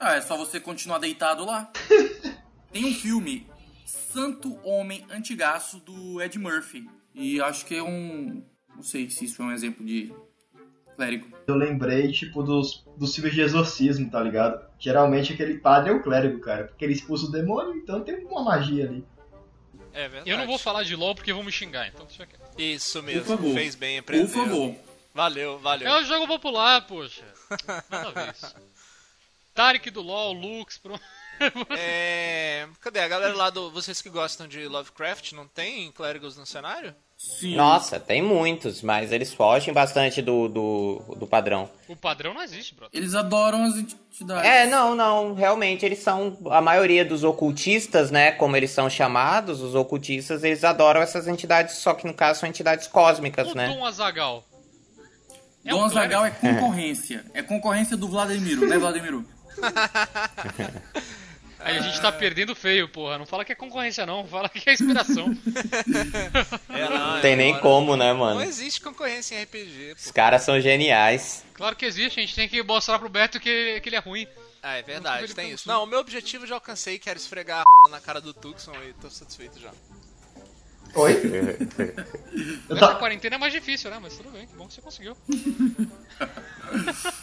[0.00, 1.70] Ah, é só você continuar deitado lá.
[2.72, 3.46] Tem um filme
[3.84, 6.88] Santo Homem Antigaço do Ed Murphy.
[7.14, 8.42] E acho que é um.
[8.74, 10.10] Não sei se isso é um exemplo de
[10.98, 11.28] clérigo.
[11.46, 14.60] Eu lembrei, tipo, dos, dos filmes de exorcismo, tá ligado?
[14.78, 16.64] Geralmente aquele padre é o clérigo, cara.
[16.64, 19.04] Porque ele expulsa o demônio, então tem uma magia ali.
[19.92, 20.28] É verdade.
[20.30, 22.42] Eu não vou falar de LOL porque vão me xingar, então deixa quieto.
[22.58, 23.54] Isso mesmo, Por favor.
[23.54, 24.28] fez bem, aprendeu.
[24.28, 24.74] Por favor.
[25.14, 25.88] Valeu, valeu.
[25.88, 27.24] É um jogo popular, poxa.
[27.88, 28.54] Nada a ver isso.
[29.54, 31.02] Tarek do LoL, Lux, pronto.
[31.70, 32.68] É...
[32.80, 33.70] Cadê a galera lá do.
[33.70, 36.94] Vocês que gostam de Lovecraft, não tem clérigos no cenário?
[37.18, 37.56] Sim.
[37.56, 41.68] Nossa, tem muitos, mas eles fogem bastante do, do, do padrão.
[41.88, 42.96] O padrão não existe, brother.
[42.96, 44.48] Eles adoram as entidades.
[44.48, 45.34] É, não, não.
[45.34, 46.38] Realmente, eles são.
[46.48, 48.30] A maioria dos ocultistas, né?
[48.30, 52.48] Como eles são chamados, os ocultistas, eles adoram essas entidades, só que no caso são
[52.48, 53.66] entidades cósmicas, o né?
[53.66, 54.44] Dom Azagal.
[55.64, 57.24] É Dom Azagal é concorrência.
[57.34, 59.26] É concorrência do Vladimiro, né, Vladimiro?
[61.60, 63.18] Aí a gente tá perdendo feio, porra.
[63.18, 64.26] Não fala que é concorrência, não.
[64.26, 65.28] Fala que é inspiração.
[66.68, 68.42] É, não, Não tem nem como, né, Não mano?
[68.42, 69.94] existe concorrência em RPG.
[69.98, 71.44] Os caras são geniais.
[71.54, 74.26] Claro que existe, a gente tem que mostrar pro Beto que, que ele é ruim.
[74.62, 75.66] Ah, é verdade, tem isso.
[75.66, 78.74] Não, o meu objetivo eu já alcancei, que era esfregar a na cara do Tucson
[78.88, 79.70] e tô satisfeito já.
[80.94, 81.12] Oi?
[82.68, 82.94] Eu Essa tá...
[82.94, 83.98] quarentena é mais difícil, né?
[84.00, 85.16] Mas tudo bem, que bom que você conseguiu.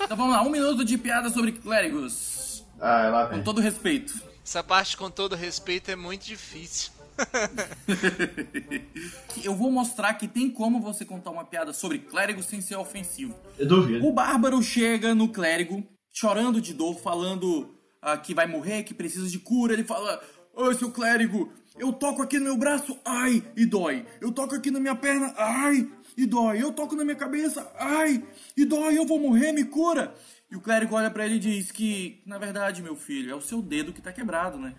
[0.02, 2.55] Então vamos lá, um minuto de piada sobre clérigos.
[2.80, 3.44] Ah, lá Com vem.
[3.44, 4.14] todo respeito.
[4.46, 6.92] Essa parte, com todo respeito, é muito difícil.
[9.44, 13.36] Eu vou mostrar que tem como você contar uma piada sobre clérigo sem ser ofensivo.
[13.58, 14.06] Eu duvido.
[14.06, 19.30] O bárbaro chega no clérigo, chorando de dor, falando ah, que vai morrer, que precisa
[19.30, 19.74] de cura.
[19.74, 20.22] Ele fala:
[20.54, 24.06] Ô, seu clérigo, Eu toco aqui no meu braço, ai, e dói.
[24.22, 26.62] Eu toco aqui na minha perna, ai, e dói.
[26.62, 28.24] Eu toco na minha cabeça, ai,
[28.56, 28.98] e dói.
[28.98, 30.14] Eu vou morrer, me cura.
[30.52, 33.42] E o clérigo olha para ele e diz que, na verdade, meu filho, é o
[33.42, 34.74] seu dedo que tá quebrado, né?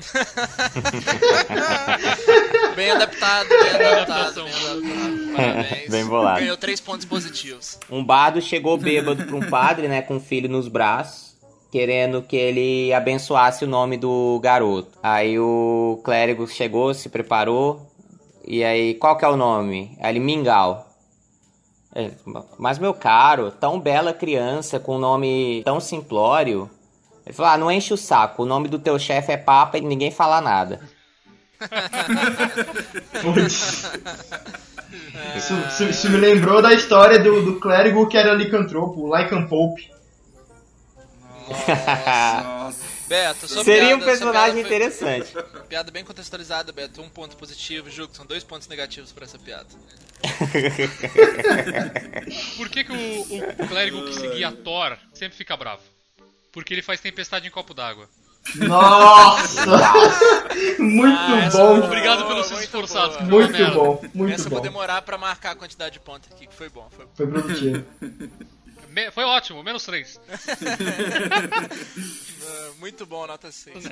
[2.74, 4.82] bem adaptado, bem adaptado, bem adaptado.
[5.36, 5.90] Parabéns.
[5.90, 6.40] Bem bolado.
[6.40, 7.78] Ganhou três pontos positivos.
[7.90, 11.36] Um bardo chegou bêbado pra um padre, né, com um filho nos braços,
[11.70, 14.98] querendo que ele abençoasse o nome do garoto.
[15.02, 17.90] Aí o clérigo chegou, se preparou,
[18.46, 19.96] e aí, qual que é o nome?
[20.00, 20.89] Aí ele, Mingau.
[21.94, 22.12] É,
[22.58, 26.70] mas meu caro, tão bela criança com um nome tão simplório.
[27.26, 29.80] Ele falou: Ah, não enche o saco, o nome do teu chefe é Papa e
[29.80, 30.80] ninguém fala nada.
[35.36, 39.90] Isso, isso, isso me lembrou da história do, do clérigo que era licantropo, o Lycanthrope.
[42.44, 42.89] Nossa.
[43.10, 45.32] Beto, Seria piada, um personagem interessante.
[45.32, 45.42] Foi...
[45.68, 47.02] Piada bem contextualizada, Beto.
[47.02, 48.14] Um ponto positivo, Juco.
[48.16, 49.66] São dois pontos negativos pra essa piada.
[52.56, 55.82] Por que, que o, o clérigo que seguia Thor sempre fica bravo?
[56.52, 58.08] Porque ele faz tempestade em copo d'água.
[58.56, 59.66] Nossa!
[60.78, 61.80] muito Ah, essa- bom!
[61.80, 63.16] Obrigado pelos seus esforçados.
[63.16, 63.74] foi uma Muito merda.
[63.74, 64.56] bom, muito Essa eu bom.
[64.56, 66.88] vou demorar pra marcar a quantidade de pontos aqui, que foi bom.
[66.96, 67.84] Foi, Foi produtivo.
[68.90, 70.20] Me- Foi ótimo, menos 3.
[72.46, 73.84] Ah, muito bom, nota 6.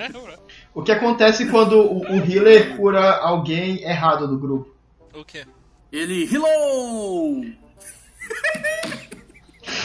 [0.74, 4.74] O que acontece quando o, o healer cura alguém errado do grupo?
[5.14, 5.46] O quê?
[5.92, 7.44] Ele hello!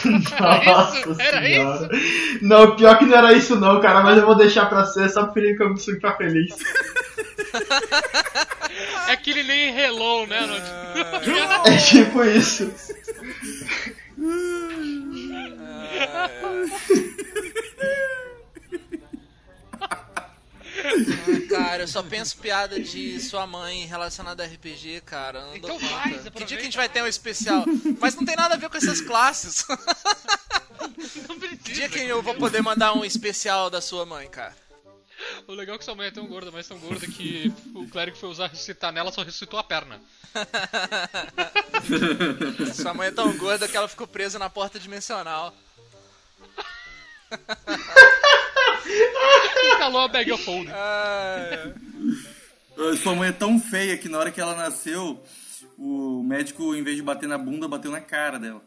[0.04, 1.88] Nossa Era senhora.
[2.42, 5.24] Não, pior que não era isso não, cara, mas eu vou deixar pra ser só
[5.24, 6.54] pro Felipe Campos ficar feliz.
[9.06, 10.40] É que ele nem hello, né?
[10.46, 11.70] No...
[11.70, 12.72] É tipo isso.
[16.24, 16.64] Ah,
[21.48, 25.44] cara, eu só penso piada de sua mãe relacionada a RPG, cara.
[25.46, 25.86] Não Então conta.
[25.86, 27.64] faz, que dia que a gente vai ter um especial?
[28.00, 29.64] Mas não tem nada a ver com essas classes.
[31.28, 31.60] Não precisa.
[31.62, 34.54] Que dia que eu vou poder mandar um especial da sua mãe, cara?
[35.46, 38.16] O legal é que sua mãe é tão gorda, mas tão gorda que o clérigo
[38.16, 40.00] foi usar ressuscitar nela, só ressuscitou a perna.
[42.74, 45.54] Sua mãe é tão gorda que ela ficou presa na porta dimensional.
[49.78, 50.70] Calou a bag of holding.
[50.72, 51.72] Ah,
[52.76, 55.22] Ah, Sua mãe é tão feia que na hora que ela nasceu,
[55.78, 58.60] o médico, em vez de bater na bunda, bateu na cara dela.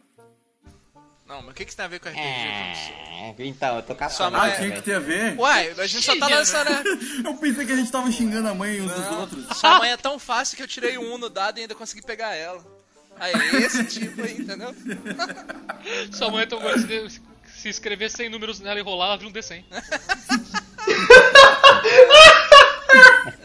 [1.28, 2.22] não, mas o que, que isso tem a ver com RPG?
[2.22, 4.38] É, então, eu tô Sua caçando.
[4.38, 5.38] mãe- Ah, tinha que ter a ver?
[5.38, 6.70] Uai, a gente só tá lançando.
[6.70, 6.84] né?
[7.26, 9.58] Eu pensei que a gente tava xingando a mãe uns dos outros.
[9.58, 12.34] Sua mãe é tão fácil que eu tirei um no dado e ainda consegui pegar
[12.34, 12.64] ela.
[13.20, 14.74] Aí, esse tipo aí, entendeu?
[16.14, 16.94] Sua mãe é tão gorda que
[17.58, 19.64] se- escrever 100 números nela e rolar, ela vira um D100.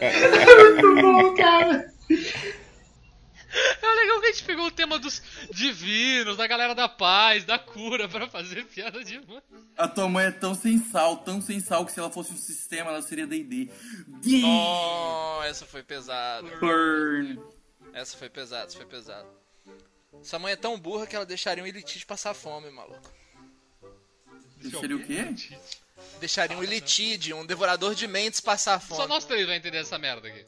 [0.01, 1.91] Muito bom, cara.
[3.55, 5.21] É legal que a gente pegou o tema dos
[5.51, 9.41] divinos, da galera da paz, da cura, pra fazer piada de mãe.
[9.77, 12.37] A tua mãe é tão sem sal, tão sem sal, que se ela fosse um
[12.37, 13.69] sistema, ela seria D&D.
[14.43, 16.47] Oh, essa foi pesada.
[16.57, 17.39] Burn.
[17.93, 19.27] Essa foi pesada, essa foi pesada.
[20.23, 23.11] Sua mãe é tão burra que ela deixaria um elitite passar fome, maluco.
[24.69, 25.35] Seria o quê?
[26.19, 29.09] Deixaria um elitide, um devorador de mentes passar Só fome.
[29.09, 30.45] nós três vai entender essa merda aqui.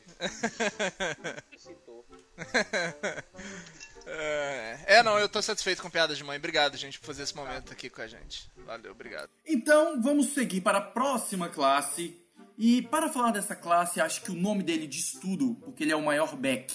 [4.06, 6.38] É, é, não, eu tô satisfeito com piadas de mãe.
[6.38, 8.50] Obrigado, gente, por fazer esse momento aqui com a gente.
[8.66, 9.30] Valeu, obrigado.
[9.46, 12.22] Então, vamos seguir para a próxima classe.
[12.58, 15.96] E para falar dessa classe, acho que o nome dele diz tudo, porque ele é
[15.96, 16.74] o maior Beck.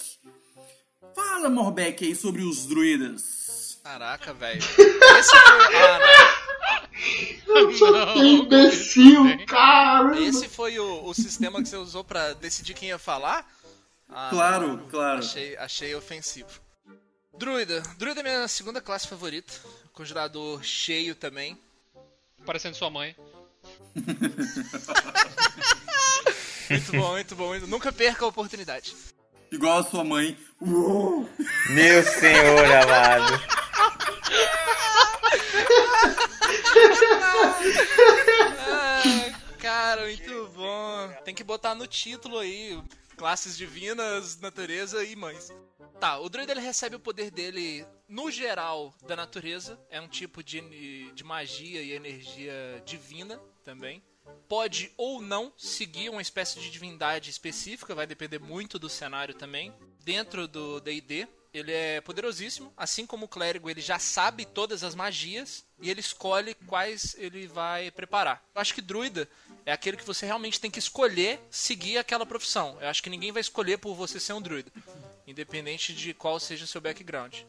[1.15, 3.79] Fala, Morbeck, aí sobre os druidas.
[3.83, 4.61] Caraca, velho.
[4.61, 5.75] Esse foi.
[5.75, 5.99] Ah,
[7.47, 10.19] Eu sou Não, que imbecil, cara.
[10.19, 13.45] Esse foi o, o sistema que você usou pra decidir quem ia falar?
[14.09, 14.87] Ah, Claro, não.
[14.89, 15.19] claro.
[15.19, 16.49] Achei, achei ofensivo.
[17.37, 17.81] Druida.
[17.97, 19.53] Druida é minha segunda classe favorita.
[19.93, 21.57] Conjurador cheio também.
[22.45, 23.15] Parecendo sua mãe.
[26.69, 27.53] Muito bom, muito bom.
[27.67, 28.95] Nunca perca a oportunidade.
[29.51, 30.37] Igual a sua mãe.
[30.61, 33.60] Meu senhor amado.
[39.59, 41.13] Cara, muito bom.
[41.23, 42.81] Tem que botar no título aí.
[43.15, 45.49] Classes divinas, natureza e mães.
[45.99, 49.79] Tá, o druida ele recebe o poder dele, no geral, da natureza.
[49.89, 54.03] É um tipo de, de magia e energia divina também.
[54.47, 59.73] Pode ou não seguir uma espécie de divindade específica, vai depender muito do cenário também.
[60.03, 64.95] Dentro do D&D, ele é poderosíssimo, assim como o clérigo, ele já sabe todas as
[64.95, 68.41] magias e ele escolhe quais ele vai preparar.
[68.55, 69.27] Eu acho que druida
[69.65, 72.77] é aquele que você realmente tem que escolher seguir aquela profissão.
[72.79, 74.71] Eu acho que ninguém vai escolher por você ser um druida,
[75.27, 77.39] independente de qual seja o seu background.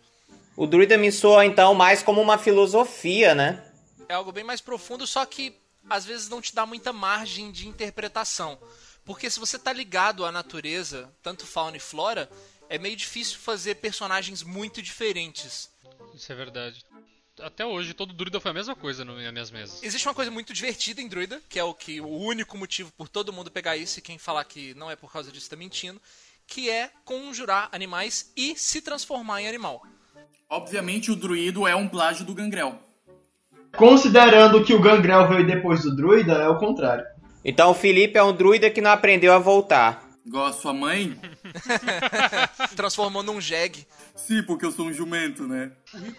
[0.57, 3.65] O druida me soa então mais como uma filosofia, né?
[4.09, 5.57] É algo bem mais profundo, só que
[5.89, 8.59] às vezes não te dá muita margem de interpretação.
[9.05, 12.31] Porque se você tá ligado à natureza, tanto fauna e flora,
[12.73, 15.71] é meio difícil fazer personagens muito diferentes.
[16.15, 16.83] Isso é verdade.
[17.39, 19.83] Até hoje, todo druida foi a mesma coisa nas minhas mesas.
[19.83, 23.11] Existe uma coisa muito divertida em druida, que é o que o único motivo por
[23.11, 26.01] todo mundo pegar isso, e quem falar que não é por causa disso tá mentindo,
[26.47, 29.83] que é conjurar animais e se transformar em animal.
[30.49, 32.79] Obviamente o druido é um plágio do gangrel.
[33.77, 37.05] Considerando que o gangrel veio depois do druida, é o contrário.
[37.45, 40.12] Então o Felipe é um druida que não aprendeu a voltar.
[40.25, 41.19] Igual a sua mãe?
[42.77, 43.87] Transformou num jegue.
[44.15, 45.73] Sim, porque eu sou um jumento, né?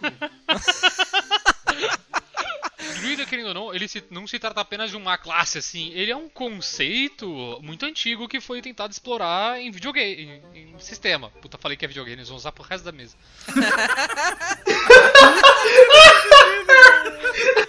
[3.00, 5.90] Druida, querendo ou não, ele se- não se trata apenas de uma classe, assim.
[5.94, 11.30] Ele é um conceito muito antigo que foi tentado explorar em videogame, em, em sistema.
[11.42, 13.16] Puta, falei que é videogame, eles vão usar pro resto da mesa.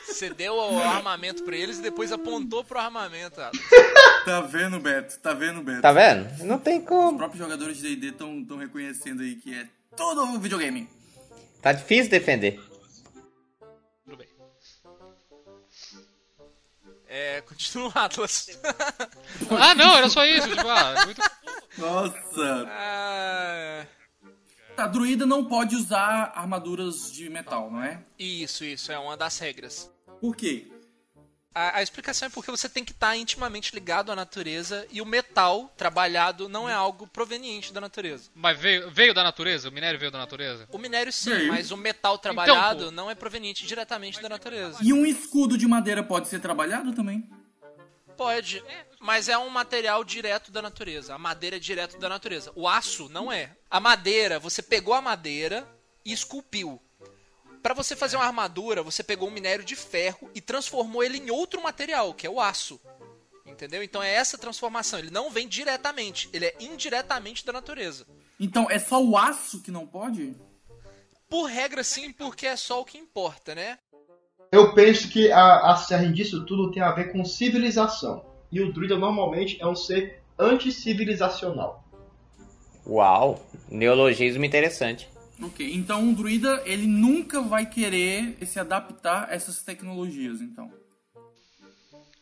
[0.07, 3.40] Você deu o armamento pra eles e depois apontou pro armamento.
[4.25, 5.18] Tá vendo, Beto?
[5.18, 5.83] Tá vendo, Beto?
[5.83, 6.44] Tá vendo?
[6.44, 7.18] Não tem Os como.
[7.18, 9.66] próprios jogadores de D&D estão tão reconhecendo aí que é
[9.97, 10.88] todo videogame.
[11.61, 12.61] Tá difícil defender.
[14.05, 14.29] Tudo bem.
[17.09, 18.49] É, continua o Atlas.
[19.61, 20.49] Ah, não, era só isso.
[20.49, 21.20] Tipo, ah, muito...
[21.77, 22.66] Nossa!
[22.68, 22.93] Ah,
[24.76, 28.02] Tá, druida não pode usar armaduras de metal, não é?
[28.18, 29.90] isso, isso, é uma das regras.
[30.20, 30.68] Por quê?
[31.54, 35.06] A, a explicação é porque você tem que estar intimamente ligado à natureza e o
[35.06, 38.28] metal trabalhado não é algo proveniente da natureza.
[38.34, 39.68] Mas veio, veio da natureza?
[39.68, 40.66] O minério veio da natureza?
[40.72, 41.48] O minério sim, Veio.
[41.52, 42.90] mas o metal trabalhado Então, pô.
[42.90, 44.78] não é proveniente diretamente da natureza.
[44.82, 47.30] E um escudo de madeira pode ser trabalhado também?
[48.16, 48.62] Pode,
[49.00, 51.14] mas é um material direto da natureza.
[51.14, 52.53] A madeira é direto da natureza.
[52.55, 53.57] O aço não é.
[53.70, 55.68] A madeira, você pegou a madeira
[56.05, 56.81] e esculpiu.
[57.62, 61.31] Para você fazer uma armadura, você pegou um minério de ferro e transformou ele em
[61.31, 62.81] outro material, que é o aço.
[63.46, 63.83] Entendeu?
[63.83, 64.98] Então é essa transformação.
[64.98, 68.07] Ele não vem diretamente, ele é indiretamente da natureza.
[68.38, 70.37] Então é só o aço que não pode?
[71.29, 73.79] Por regra, sim, porque é só o que importa, né?
[74.55, 78.25] Eu penso que a, a cerne disso tudo tem a ver com civilização.
[78.53, 81.85] E o druida normalmente é um ser anticivilizacional.
[82.87, 85.09] Uau, neologismo interessante.
[85.43, 90.71] Ok, então um druida ele nunca vai querer se adaptar a essas tecnologias, então.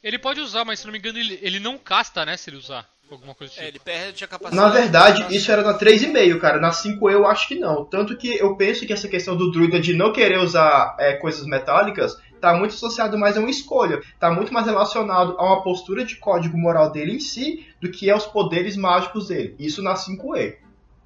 [0.03, 2.39] Ele pode usar, mas se não me engano, ele, ele não casta, né?
[2.39, 3.69] Se ele usar alguma coisa É, tipo.
[3.69, 4.67] ele perde a capacidade.
[4.67, 6.59] Na verdade, de- isso era na 3,5, cara.
[6.61, 7.85] Na 5 eu acho que não.
[7.85, 11.47] Tanto que eu penso que essa questão do druida de não querer usar é, coisas
[11.47, 14.01] metálicas tá muito associado mais a uma escolha.
[14.19, 18.11] Tá muito mais relacionado a uma postura de código moral dele em si do que
[18.11, 19.55] aos poderes mágicos dele.
[19.59, 20.57] Isso na 5E.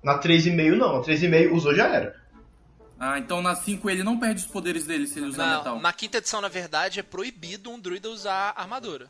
[0.02, 0.94] Na 3,5 não.
[0.98, 2.16] Na 3,5 usou já era.
[2.98, 5.74] Ah, então na 5 ele não perde os poderes dele se ele usar metal.
[5.74, 9.06] Não, na quinta edição, na verdade, é proibido um druida usar armadura.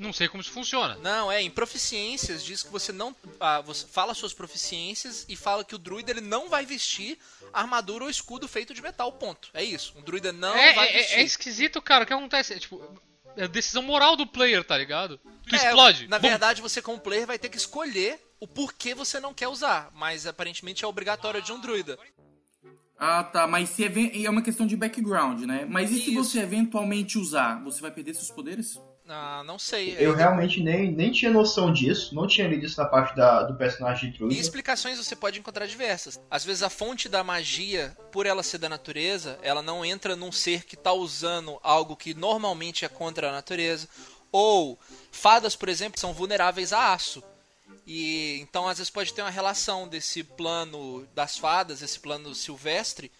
[0.00, 0.96] Não sei como isso funciona.
[1.02, 3.14] Não, é, em proficiências diz que você não.
[3.38, 7.18] ah, você fala suas proficiências e fala que o druida ele não vai vestir
[7.52, 9.50] armadura ou escudo feito de metal, ponto.
[9.52, 9.92] É isso.
[9.98, 11.18] Um druida não é, vai é- vestir.
[11.18, 12.04] é esquisito, cara.
[12.04, 12.54] O que acontece?
[12.54, 12.82] É, tipo,
[13.36, 15.20] é a decisão moral do player, tá ligado?
[15.46, 16.08] Tu É, explode.
[16.08, 16.28] Na Bum.
[16.28, 20.26] verdade, você como player vai ter que escolher o porquê você não quer usar, mas
[20.26, 21.98] aparentemente é obrigatório de um druida.
[22.98, 25.66] Ah, tá, mas se even- é uma questão de background, né?
[25.68, 26.24] Mas e se Isso.
[26.24, 28.78] você eventualmente usar, você vai perder seus poderes?
[29.12, 29.96] Ah, não sei.
[29.98, 32.14] Eu É, realmente nem, nem tinha noção disso.
[32.14, 34.40] Não tinha lido isso na parte da, do personagem de E druida.
[34.40, 36.20] explicações você pode encontrar diversas.
[36.30, 40.30] Às vezes a fonte da magia, por ela ser da natureza, ela não entra num
[40.32, 43.88] ser que está usando algo que normalmente é contra a natureza.
[44.32, 44.78] Ou
[45.10, 47.22] fadas, por exemplo, são vulneráveis a aço.
[47.86, 53.10] E então às vezes pode ter uma relação desse plano das fadas, esse plano silvestre,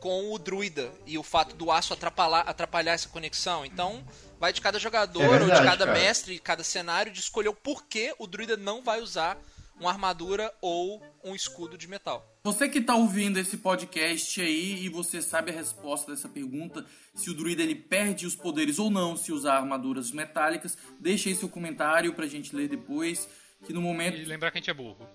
[0.00, 3.64] com o druida e o fato do aço atrapalhar, atrapalhar essa conexão.
[3.64, 4.04] Então
[4.38, 5.98] vai de cada jogador É ou de verdade, cada cara.
[5.98, 9.38] mestre, de cada cenário, de escolher o porquê o druida não vai usar
[9.78, 12.26] uma armadura ou um escudo de metal.
[12.44, 16.84] Você que tá ouvindo esse podcast aí e você sabe a resposta dessa pergunta,
[17.14, 21.34] se o druida ele perde os poderes ou não se usar armaduras metálicas, deixa aí
[21.34, 23.26] seu comentário pra gente ler depois,
[23.66, 24.26] que no E momento...
[24.28, 25.06] lembrar que a gente é burro.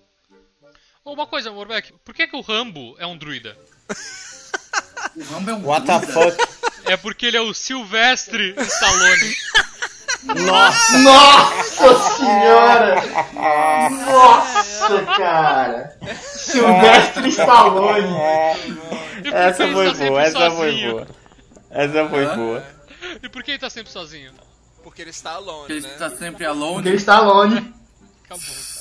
[1.04, 3.56] Ô, Uma coisa, Warbeck, por que, que o Rambo é um druida?
[5.15, 6.38] O Rambo é um What the fuck?
[6.86, 9.36] É porque ele é o Silvestre Stallone.
[10.45, 10.97] Nossa!
[10.99, 12.95] Nossa senhora!
[14.06, 15.97] Nossa, cara!
[16.21, 18.08] Silvestre Stallone!
[19.32, 20.91] Essa ele foi tá boa, essa foi sozinho?
[20.91, 21.08] boa.
[21.71, 22.35] Essa foi Hã?
[22.35, 22.63] boa.
[23.23, 24.31] E por que ele tá sempre sozinho?
[24.83, 25.94] Porque ele está alone, Porque ele né?
[25.94, 26.73] está sempre alone.
[26.75, 27.73] Porque ele está alone.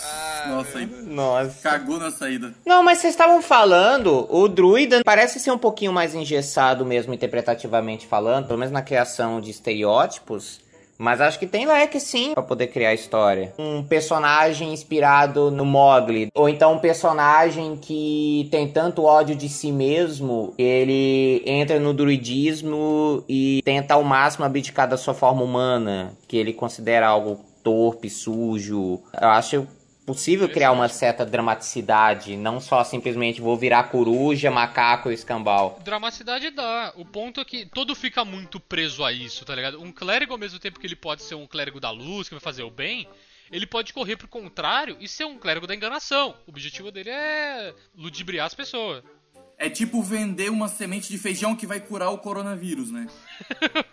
[0.02, 1.60] Ah, Nossa, aí Nossa.
[1.62, 2.54] cagou na saída.
[2.64, 8.06] Não, mas vocês estavam falando, o druida parece ser um pouquinho mais engessado mesmo, interpretativamente
[8.06, 10.62] falando, pelo menos na criação de estereótipos.
[10.96, 13.52] Mas acho que tem leque sim pra poder criar história.
[13.58, 16.28] Um personagem inspirado no Mogli.
[16.32, 23.24] Ou então um personagem que tem tanto ódio de si mesmo, ele entra no druidismo
[23.28, 29.02] e tenta ao máximo abdicar da sua forma humana, que ele considera algo torpe, sujo.
[29.20, 29.66] Eu acho
[30.04, 35.80] possível criar uma certa dramaticidade, não só simplesmente vou virar coruja, macaco e escambau.
[35.82, 36.92] Dramaticidade dá.
[36.96, 39.80] O ponto é que todo fica muito preso a isso, tá ligado?
[39.80, 42.40] Um clérigo, ao mesmo tempo que ele pode ser um clérigo da luz, que vai
[42.40, 43.08] fazer o bem,
[43.50, 46.34] ele pode correr pro contrário e ser um clérigo da enganação.
[46.46, 49.02] O objetivo dele é ludibriar as pessoas.
[49.56, 53.06] É tipo vender uma semente de feijão que vai curar o coronavírus, né?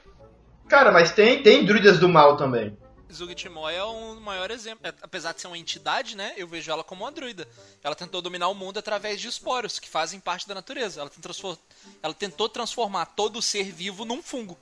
[0.68, 2.76] Cara, mas tem, tem druidas do mal também.
[3.14, 4.80] Zugtimoy é um maior exemplo.
[4.88, 6.34] É, Apesar de ser uma entidade, né?
[6.38, 7.48] Eu vejo ela como uma druida.
[7.84, 11.02] Ela tentou dominar o mundo através de esporos, que fazem parte da natureza.
[11.02, 11.58] Ela, tem transfor-
[12.02, 14.58] ela tentou transformar todo ser vivo num fungo.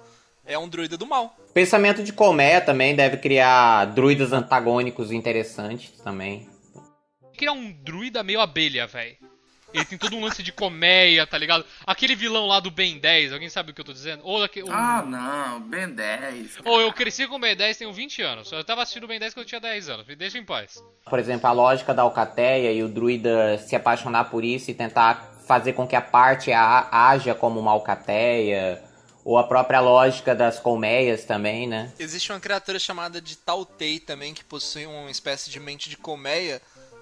[0.46, 1.38] É um druida do mal.
[1.54, 6.50] Pensamento de colmeia também deve criar druidas antagônicos interessantes também.
[7.38, 9.18] Criar um druida meio abelha, velho.
[9.74, 11.64] Ele tem todo um lance de colmeia, tá ligado?
[11.86, 14.22] Aquele vilão lá do Ben 10, alguém sabe o que eu tô dizendo?
[14.26, 16.58] Ou, Ah, não, Ben 10.
[16.66, 18.52] Ou eu cresci com o Ben 10 tenho 20 anos.
[18.52, 20.08] Eu tava assistindo o Ben 10 quando eu tinha 10 anos.
[20.08, 20.84] Me deixa em paz.
[21.08, 25.34] Por exemplo, a lógica da alcateia e o druida se apaixonar por isso e tentar
[25.46, 28.82] fazer com que a parte a- haja como uma alcateia.
[29.26, 31.92] Ou a própria lógica das colmeias também, né?
[32.00, 36.60] Existe uma criatura chamada de Tautei também, que possui uma espécie de mente de colmeia,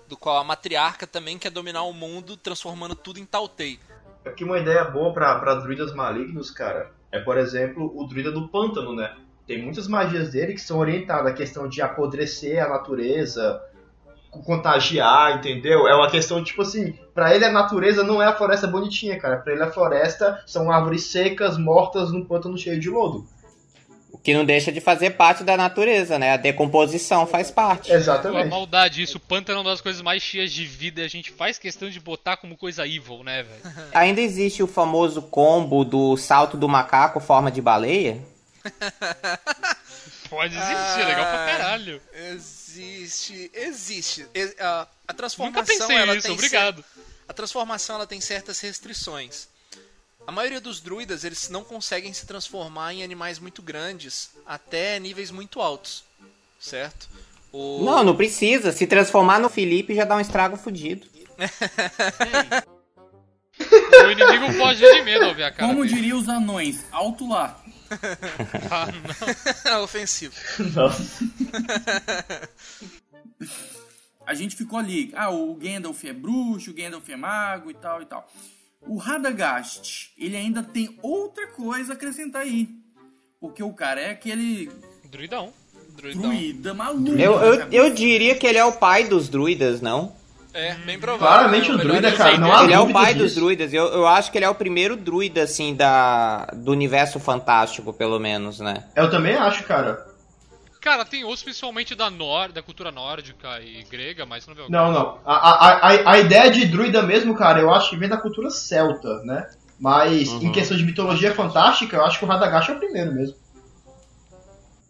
[0.07, 3.79] do qual a matriarca também quer dominar o mundo, transformando tudo em Tautei.
[4.25, 8.95] Aqui uma ideia boa pra druidas malignos, cara, é, por exemplo, o druida do pântano,
[8.95, 9.15] né?
[9.45, 13.61] Tem muitas magias dele que são orientadas à questão de apodrecer a natureza,
[14.45, 15.87] contagiar, entendeu?
[15.87, 19.37] É uma questão, tipo assim, pra ele a natureza não é a floresta bonitinha, cara.
[19.37, 23.25] Pra ele a floresta são árvores secas, mortas num pântano cheio de lodo.
[24.11, 26.33] O que não deixa de fazer parte da natureza, né?
[26.33, 27.91] A decomposição faz parte.
[27.91, 28.47] A Exatamente.
[28.49, 29.17] maldade, isso.
[29.17, 31.89] O pântano é uma das coisas mais cheias de vida e a gente faz questão
[31.89, 33.61] de botar como coisa evil, né, velho?
[33.93, 38.17] Ainda existe o famoso combo do salto do macaco forma de baleia?
[40.29, 42.01] Pode existir, é legal pra caralho.
[42.13, 44.25] Existe, existe.
[44.35, 46.83] E- a, a transformação Nunca pensei ela nisso, tem obrigado.
[46.83, 49.47] cer- a transformação ela tem certas restrições.
[50.27, 55.31] A maioria dos druidas eles não conseguem se transformar em animais muito grandes até níveis
[55.31, 56.03] muito altos,
[56.59, 57.09] certo?
[57.51, 57.81] O...
[57.85, 58.73] Não, não precisa.
[58.73, 61.07] Se transformar no Felipe já dá um estrago fudido.
[63.59, 65.95] O inimigo pode de medo ver a cara Como dele.
[65.95, 67.59] diria os anões, alto lá.
[68.69, 68.85] Ah,
[69.65, 69.81] não.
[69.83, 70.35] ofensivo.
[70.75, 71.25] Nossa.
[74.25, 78.01] A gente ficou ali, ah, o Gandalf é bruxo, o Gandalf é mago e tal
[78.01, 78.29] e tal.
[78.87, 82.69] O Radagast, ele ainda tem outra coisa a acrescentar aí.
[83.39, 84.71] Porque o cara é aquele
[85.09, 85.51] Druidão.
[85.95, 86.29] Druidão.
[86.29, 87.09] druida maluco.
[87.17, 90.11] Eu, eu, eu diria que ele é o pai dos druidas, não?
[90.53, 91.27] É, bem provável.
[91.27, 91.75] Claramente né?
[91.75, 93.39] o melhor druida, cara, não há ele é o pai dos disso.
[93.39, 93.73] druidas.
[93.73, 98.19] Eu, eu acho que ele é o primeiro druida, assim, da, do universo fantástico, pelo
[98.19, 98.83] menos, né?
[98.95, 100.06] Eu também acho, cara.
[100.87, 104.71] Cara, tem outros principalmente da, nor da cultura nórdica e grega, mas não vê o
[104.71, 105.19] Não, não.
[105.25, 108.49] A, a, a, a ideia de druida mesmo, cara, eu acho que vem da cultura
[108.49, 109.49] celta, né?
[109.77, 113.35] Mas em questão de mitologia fantástica, eu acho que o Radagast é o primeiro mesmo.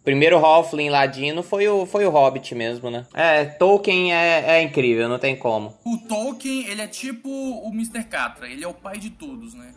[0.04, 3.04] Primeiro Halfling ladino foi o, foi o Hobbit mesmo, né?
[3.12, 5.76] É, Tolkien é, é incrível, não tem como.
[5.84, 8.04] O Tolkien, ele é tipo o Mr.
[8.04, 9.74] Catra, ele é o pai de todos, né?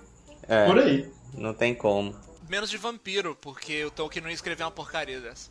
[0.47, 1.09] É, Por aí.
[1.33, 2.15] não tem como.
[2.47, 5.49] Menos de vampiro, porque o Tolkien não ia escrever uma porcaria dessa.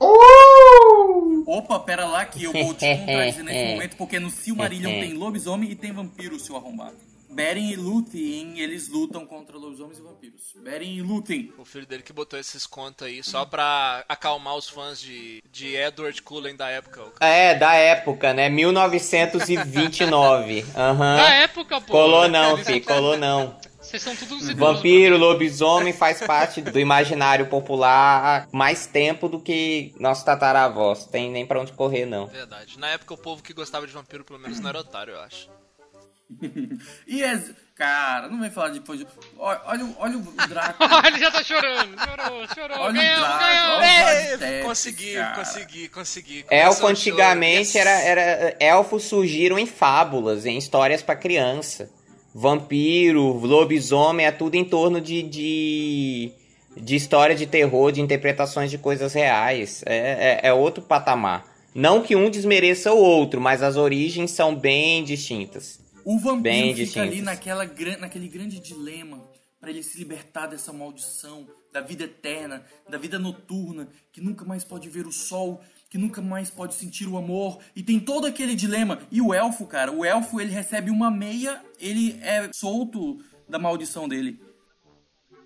[0.00, 1.44] Uh!
[1.46, 5.70] Opa, pera lá que eu vou te contradizer nesse momento, porque no Silmarillion tem lobisomem
[5.70, 6.96] e tem vampiro, seu arrombado.
[7.30, 10.54] Beren e Lúthien, eles lutam contra lobisomens e vampiros.
[10.56, 11.52] Beren e Lúthien.
[11.58, 15.76] O filho dele que botou esses contos aí só pra acalmar os fãs de, de
[15.76, 17.02] Edward Cullen da época.
[17.04, 18.48] o É, da época, né?
[18.48, 20.64] 1929.
[20.74, 21.16] Aham.
[21.16, 21.92] Da época, pô.
[21.92, 23.56] Colou não, fi, colou não.
[23.88, 24.52] Vocês são idosos.
[24.52, 31.06] Vampiro, lobisomem faz parte do imaginário popular há mais tempo do que nossos tataravós.
[31.06, 32.26] Tem nem pra onde correr, não.
[32.26, 32.78] Verdade.
[32.78, 35.48] Na época o povo que gostava de vampiro pelo menos não era otário, eu acho.
[37.06, 37.50] E as...
[37.74, 39.06] Cara, não vem falar depois de...
[39.38, 40.82] Olha, olha, o- olha o Draco.
[41.06, 41.96] Ele já tá chorando.
[41.96, 42.78] Chorou, chorou.
[42.80, 45.34] Olha o ganhamos, Draco, os É, consegui, cara.
[45.36, 46.44] consegui, consegui.
[46.50, 47.76] Elfo o antigamente Yes.
[47.76, 48.56] era, era.
[48.58, 51.88] Elfos surgiram em fábulas, em histórias pra criança.
[52.34, 55.22] Vampiro, lobisomem, é tudo em torno de.
[55.22, 56.32] de,
[56.76, 59.82] de história de terror, de interpretações de coisas reais.
[59.86, 61.46] É, é, é outro patamar.
[61.74, 65.80] Não que um desmereça o outro, mas as origens são bem distintas.
[66.04, 67.08] O vampiro Bem fica distintas.
[67.08, 69.22] ali naquela, naquele grande dilema
[69.60, 74.64] para ele se libertar dessa maldição da vida eterna, da vida noturna, que nunca mais
[74.64, 78.54] pode ver o sol, que nunca mais pode sentir o amor, e tem todo aquele
[78.54, 78.98] dilema.
[79.10, 83.18] E o elfo, cara, o elfo ele recebe uma meia, ele é solto
[83.48, 84.40] da maldição dele.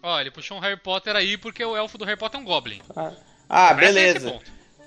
[0.03, 2.47] Ó, ele puxou um Harry Potter aí porque o elfo do Harry Potter é um
[2.47, 2.81] Goblin.
[3.49, 4.41] Ah, Parece esse beleza.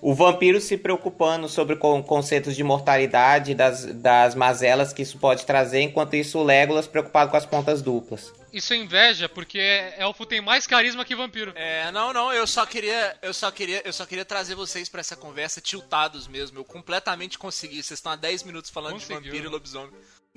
[0.07, 5.43] O vampiro se preocupando sobre con- conceitos de mortalidade, das, das mazelas que isso pode
[5.47, 8.31] trazer, enquanto isso o Legolas preocupado com as pontas duplas.
[8.53, 9.57] Isso é inveja, porque
[9.97, 11.53] elfo tem mais carisma que vampiro.
[11.55, 14.99] É, não, não, eu só queria, eu só queria, eu só queria trazer vocês pra
[15.01, 16.59] essa conversa tiltados mesmo.
[16.59, 17.81] Eu completamente consegui.
[17.81, 19.21] Vocês estão há 10 minutos falando Conseguiu.
[19.21, 19.89] de vampiro e lobisomem.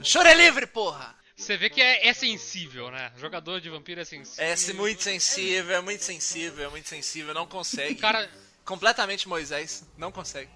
[0.02, 1.14] Choro é livre, porra!
[1.36, 3.12] Você vê que é, é sensível, né?
[3.18, 4.44] Jogador de vampiro é sensível.
[4.44, 7.94] É muito sensível, é muito sensível, é muito sensível, não consegue.
[7.96, 8.28] Cara,
[8.68, 10.50] Completamente Moisés, não consegue.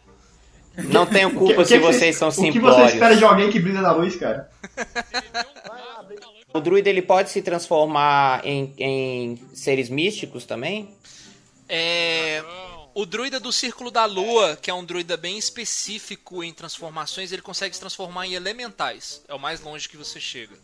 [0.77, 2.93] Não tenho O que- culpa que se que vocês são O que você simplórios.
[2.93, 4.51] espera de alguém que brilha na luz, cara?
[6.53, 10.95] O druida ele pode se transformar em, em seres místicos também?
[11.69, 12.45] É.
[12.95, 17.41] O druida do Círculo da Lua, que é um druida bem específico em transformações, ele
[17.41, 19.23] consegue se transformar em elementais.
[19.27, 20.55] É o mais longe que você chega.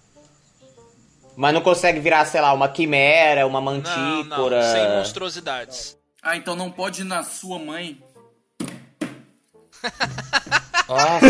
[1.34, 4.60] Mas não consegue virar, sei lá, uma quimera, uma Não, mantícora.
[4.62, 5.97] não, sem monstruosidades.
[6.28, 7.98] Ah, então não pode ir na sua mãe.
[10.86, 11.20] Nossa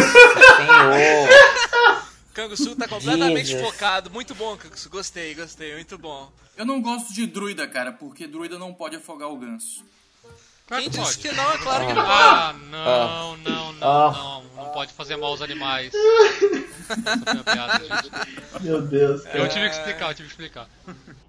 [0.57, 1.29] senhor.
[2.35, 3.65] Kangusu tá completamente Jesus.
[3.65, 4.11] focado.
[4.11, 4.91] Muito bom, Kangusu.
[4.91, 5.75] Gostei, gostei.
[5.75, 6.33] Muito bom.
[6.57, 9.85] Eu não gosto de druida, cara, porque druida não pode afogar o ganso.
[10.67, 11.53] Quem que disse que não?
[11.53, 12.03] É claro que não.
[12.05, 14.13] Ah, não, não, não, Ah.
[14.13, 14.43] não.
[14.65, 15.93] Não pode fazer mal aos animais.
[16.91, 18.11] Essa foi uma piada, gente.
[18.63, 19.23] Meu Deus.
[19.23, 19.39] cara.
[19.39, 20.69] Eu tive que explicar, eu tive que explicar.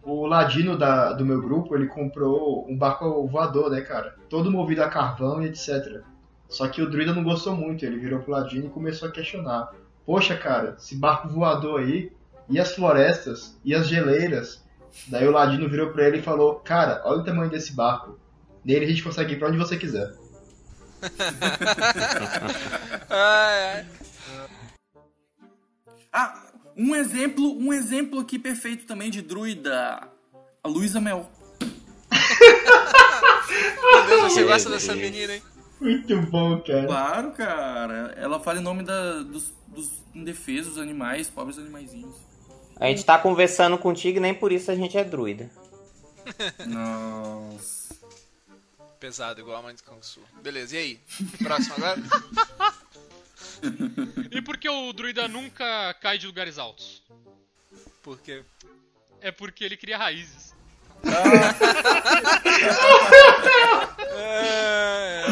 [0.09, 4.15] O ladino da, do meu grupo, ele comprou um barco voador, né, cara?
[4.27, 6.01] Todo movido a carvão e etc.
[6.47, 9.71] Só que o druida não gostou muito, ele virou pro ladino e começou a questionar.
[10.07, 12.11] Poxa, cara, esse barco voador aí,
[12.49, 14.65] e as florestas, e as geleiras?
[15.07, 18.17] Daí o ladino virou pra ele e falou, cara, olha o tamanho desse barco.
[18.65, 20.11] Nele a gente consegue ir pra onde você quiser.
[23.11, 23.85] Ai, ai.
[26.11, 26.48] Ah,
[26.79, 30.07] um exemplo, um exemplo aqui perfeito também de druida.
[30.63, 31.29] A Luísa Mel.
[33.91, 35.41] Meu Deus, você gosta dessa menina, hein?
[35.79, 36.85] Muito bom, cara.
[36.85, 38.13] Claro, cara.
[38.17, 42.15] Ela fala em nome da- dos, dos indefesos animais, pobres animaizinhos.
[42.75, 45.49] A gente tá conversando contigo e nem por isso a gente é druida.
[46.65, 47.95] Nossa.
[48.99, 50.19] Pesado, igual a mãe do Kangusu.
[50.41, 50.99] Beleza, e aí?
[51.41, 52.01] Próximo agora?
[54.31, 57.03] E por que o druida nunca cai de lugares altos?
[58.01, 58.45] Por quê?
[59.21, 60.55] É porque ele cria raízes.
[61.03, 61.09] É,
[64.15, 65.25] é.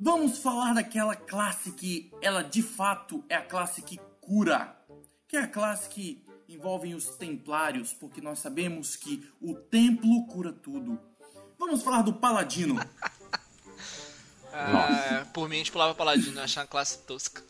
[0.00, 4.76] Vamos falar daquela classe que ela de fato é a classe que cura.
[5.26, 10.52] Que é a classe que envolve os templários, porque nós sabemos que o templo cura
[10.52, 11.00] tudo.
[11.66, 12.78] Vamos falar do paladino.
[14.56, 17.42] Ah, por mim, a gente pulava paladino, achar uma classe tosca.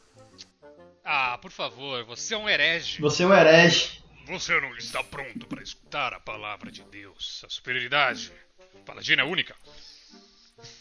[1.05, 2.99] Ah, por favor, você é um herege.
[3.03, 4.03] Você é um herege.
[4.27, 7.43] Você não está pronto para escutar a palavra de Deus.
[7.45, 8.33] A superioridade.
[8.87, 9.55] Paladina é única.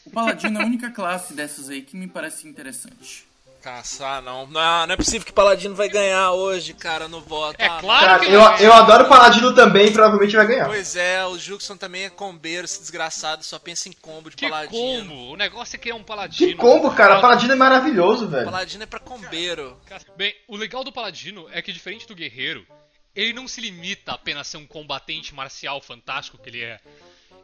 [0.05, 3.27] O paladino é a única classe dessas aí que me parece interessante.
[3.64, 4.45] Caçar, não.
[4.45, 7.55] Não, não é possível que Paladino vai ganhar hoje, cara, no voto.
[7.57, 8.66] É Ah, claro Cara, que eu, vai.
[8.66, 10.66] eu adoro Paladino também provavelmente vai ganhar.
[10.66, 14.49] Pois é, o Juxon também é combeiro, esse desgraçado, só pensa em combo de Que
[14.49, 14.78] Paladino.
[15.09, 15.32] combo!
[15.32, 16.51] O negócio é criar um paladino.
[16.51, 17.22] Que combo, cara.
[17.22, 18.43] Paladino é maravilhoso, velho.
[18.43, 19.80] Paladino é pra combeiro.
[20.18, 22.68] Bem, o legal do paladino é que diferente do guerreiro,
[23.16, 26.82] ele não se limita a apenas ser um combatente marcial fantástico que ele é.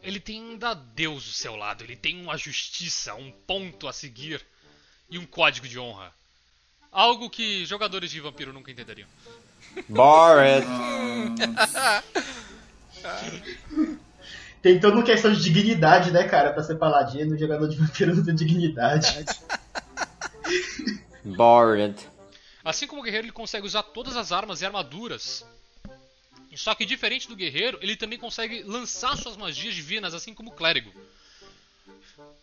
[0.03, 4.45] Ele tem ainda Deus do seu lado, ele tem uma justiça, um ponto a seguir
[5.09, 6.13] e um código de honra.
[6.91, 9.07] Algo que jogadores de vampiro nunca entenderiam.
[9.87, 10.65] Bored.
[14.61, 16.51] Tem toda uma questão de dignidade, né, cara?
[16.51, 19.07] Pra ser paladino, jogador de vampiro não tem dignidade.
[21.23, 21.95] Bored.
[22.63, 25.45] Assim como o guerreiro ele consegue usar todas as armas e armaduras.
[26.55, 30.53] Só que diferente do guerreiro, ele também consegue lançar suas magias divinas, assim como o
[30.53, 30.91] clérigo.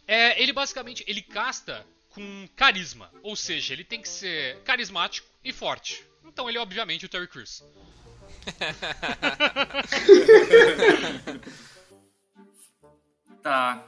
[0.09, 1.85] É, ele basicamente ele casta
[2.17, 6.03] com carisma, ou seja, ele tem que ser carismático e forte.
[6.25, 7.63] Então ele é obviamente o Terry Crews.
[13.43, 13.87] Tá.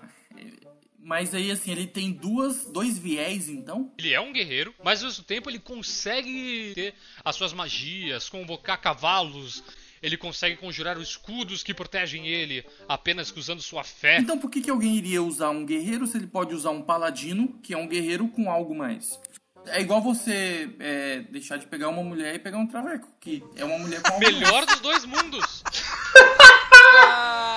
[1.00, 3.92] Mas aí, assim, ele tem duas, dois viés, então?
[3.98, 8.80] Ele é um guerreiro, mas ao mesmo tempo ele consegue ter as suas magias, convocar
[8.80, 9.64] cavalos,
[10.02, 14.18] ele consegue conjurar os escudos que protegem ele apenas usando sua fé.
[14.18, 17.58] Então por que, que alguém iria usar um guerreiro se ele pode usar um paladino,
[17.62, 19.18] que é um guerreiro com algo mais?
[19.66, 23.64] É igual você é, deixar de pegar uma mulher e pegar um traveco, que é
[23.64, 25.62] uma mulher com algo Melhor dos dois mundos!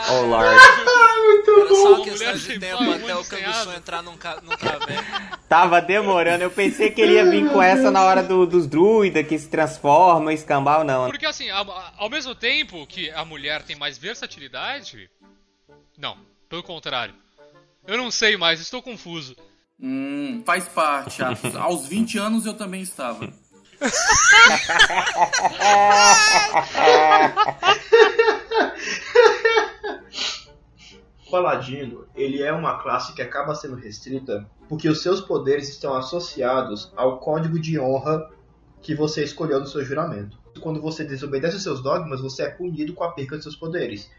[0.09, 1.00] Oh, Lord.
[1.23, 1.95] Muito Era só bom.
[1.95, 4.41] uma questão de tempo até o Canguçu entrar num, ca...
[4.41, 5.03] num traveco.
[5.47, 9.25] Tava demorando, eu pensei que ele ia vir com essa na hora do, dos druidas
[9.27, 11.09] que se transformam, escambau, não.
[11.09, 15.09] Porque assim, ao mesmo tempo que a mulher tem mais versatilidade.
[15.97, 16.17] Não,
[16.49, 17.13] pelo contrário.
[17.87, 19.35] Eu não sei mais, estou confuso.
[19.79, 21.21] Hum, faz parte.
[21.23, 23.31] A- Aos 20 anos eu também estava.
[31.31, 36.91] Paladino, ele é uma classe que acaba sendo restrita porque os seus poderes estão associados
[36.95, 38.29] ao código de honra
[38.81, 40.37] que você escolheu no seu juramento.
[40.59, 44.11] Quando você desobedece os seus dogmas, você é punido com a perca de seus poderes.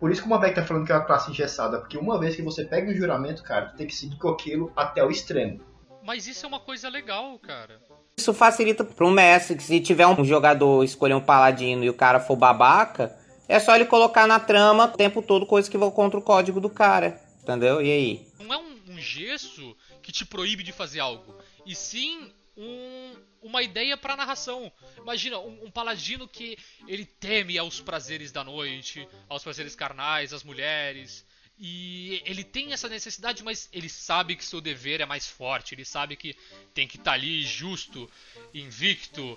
[0.00, 2.34] Por isso que o Mabek tá falando que é uma classe engessada, porque uma vez
[2.36, 5.60] que você pega um juramento, cara, tu tem que seguir com aquilo até o extremo.
[6.02, 7.80] Mas isso é uma coisa legal, cara.
[8.16, 12.20] Isso facilita pro mestre que se tiver um jogador escolher um paladino e o cara
[12.20, 13.14] for babaca,
[13.48, 16.60] é só ele colocar na trama o tempo todo coisas que vão contra o código
[16.60, 17.20] do cara.
[17.42, 17.80] Entendeu?
[17.80, 18.26] E aí?
[18.38, 21.34] Não é um, um gesso que te proíbe de fazer algo,
[21.64, 24.70] e sim um- uma ideia pra narração.
[24.98, 30.42] Imagina um, um paladino que ele teme aos prazeres da noite, aos prazeres carnais, às
[30.42, 31.24] mulheres.
[31.60, 35.74] E ele tem essa necessidade, mas ele sabe que seu dever é mais forte.
[35.74, 36.36] Ele sabe que
[36.72, 38.08] tem que estar ali justo,
[38.54, 39.36] invicto,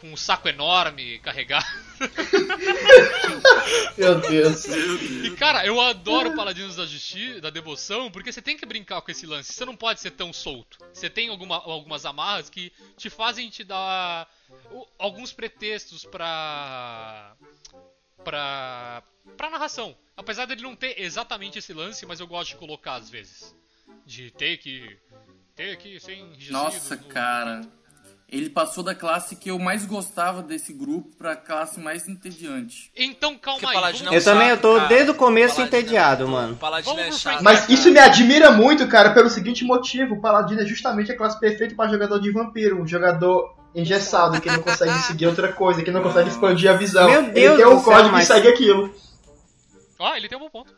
[0.00, 1.64] com um saco enorme carregado.
[3.96, 4.64] Meu Deus.
[4.66, 9.10] E cara, eu adoro Paladinos da Justiça, da Devoção, porque você tem que brincar com
[9.10, 9.52] esse lance.
[9.52, 10.78] Você não pode ser tão solto.
[10.92, 14.28] Você tem alguma- algumas amarras que te fazem te dar
[14.98, 17.34] alguns pretextos pra.
[18.22, 19.02] Pra.
[19.36, 19.94] pra narração.
[20.16, 23.54] Apesar dele não ter exatamente esse lance, mas eu gosto de colocar às vezes.
[24.06, 24.96] De ter que.
[25.54, 26.52] ter que ser enrijecido.
[26.52, 27.60] Nossa, no- cara.
[28.28, 32.90] Ele passou da classe que eu mais gostava desse grupo pra classe mais entediante.
[32.96, 33.74] Então calma aí.
[33.74, 34.88] Paladino vamos- Eu também eu tô cara.
[34.88, 36.56] desde o começo Paladino é entediado, muito- mano.
[36.56, 37.42] Paladino é chato.
[37.44, 37.72] Mas cara.
[37.74, 41.74] isso me admira muito, cara, pelo seguinte motivo: o Paladino é justamente a classe perfeita
[41.74, 46.02] para jogador de vampiro, um jogador engessado, que não consegue seguir outra coisa, que não
[46.02, 47.08] consegue expandir a visão.
[47.10, 48.94] Meu Deus Ele tem um céu, código mas- e segue aquilo.
[49.98, 50.74] Ah, ele tem um bom ponto.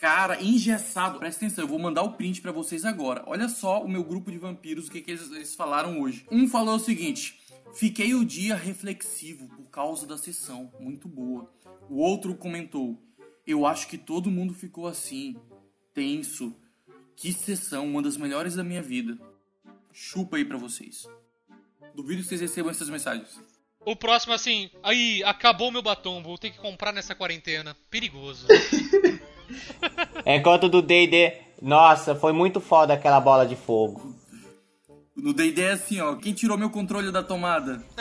[0.00, 1.18] Cara, engessado.
[1.18, 3.22] Presta atenção, eu vou mandar o print pra vocês agora.
[3.26, 6.26] Olha só o meu grupo de vampiros, o que, que eles, eles falaram hoje.
[6.30, 7.38] Um falou o seguinte:
[7.74, 11.48] Fiquei o dia reflexivo por causa da sessão, muito boa.
[11.88, 12.98] O outro comentou:
[13.46, 15.36] Eu acho que todo mundo ficou assim,
[15.94, 16.52] tenso.
[17.14, 19.16] Que sessão, uma das melhores da minha vida.
[19.92, 21.06] Chupa aí pra vocês.
[21.94, 23.38] Duvido que vocês recebam essas mensagens.
[23.84, 27.76] O próximo, assim, aí, acabou meu batom, vou ter que comprar nessa quarentena.
[27.90, 28.46] Perigoso.
[30.24, 34.16] Enquanto do D&D, nossa, foi muito foda aquela bola de fogo.
[35.16, 36.14] No D&D é assim, ó.
[36.16, 37.84] Quem tirou meu controle da tomada?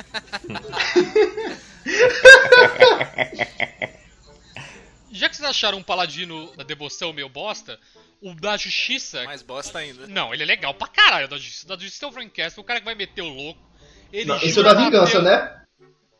[5.12, 7.78] Já que vocês acharam um paladino da devoção meio bosta,
[8.22, 9.24] o da justiça.
[9.26, 10.08] Mais bosta ainda.
[10.08, 11.66] Não, ele é legal pra caralho, o da justiça.
[11.66, 13.70] O da justiça é o Frank Castle, o cara que vai meter o louco.
[14.12, 15.64] Ele Não, esse é o da vingança, né?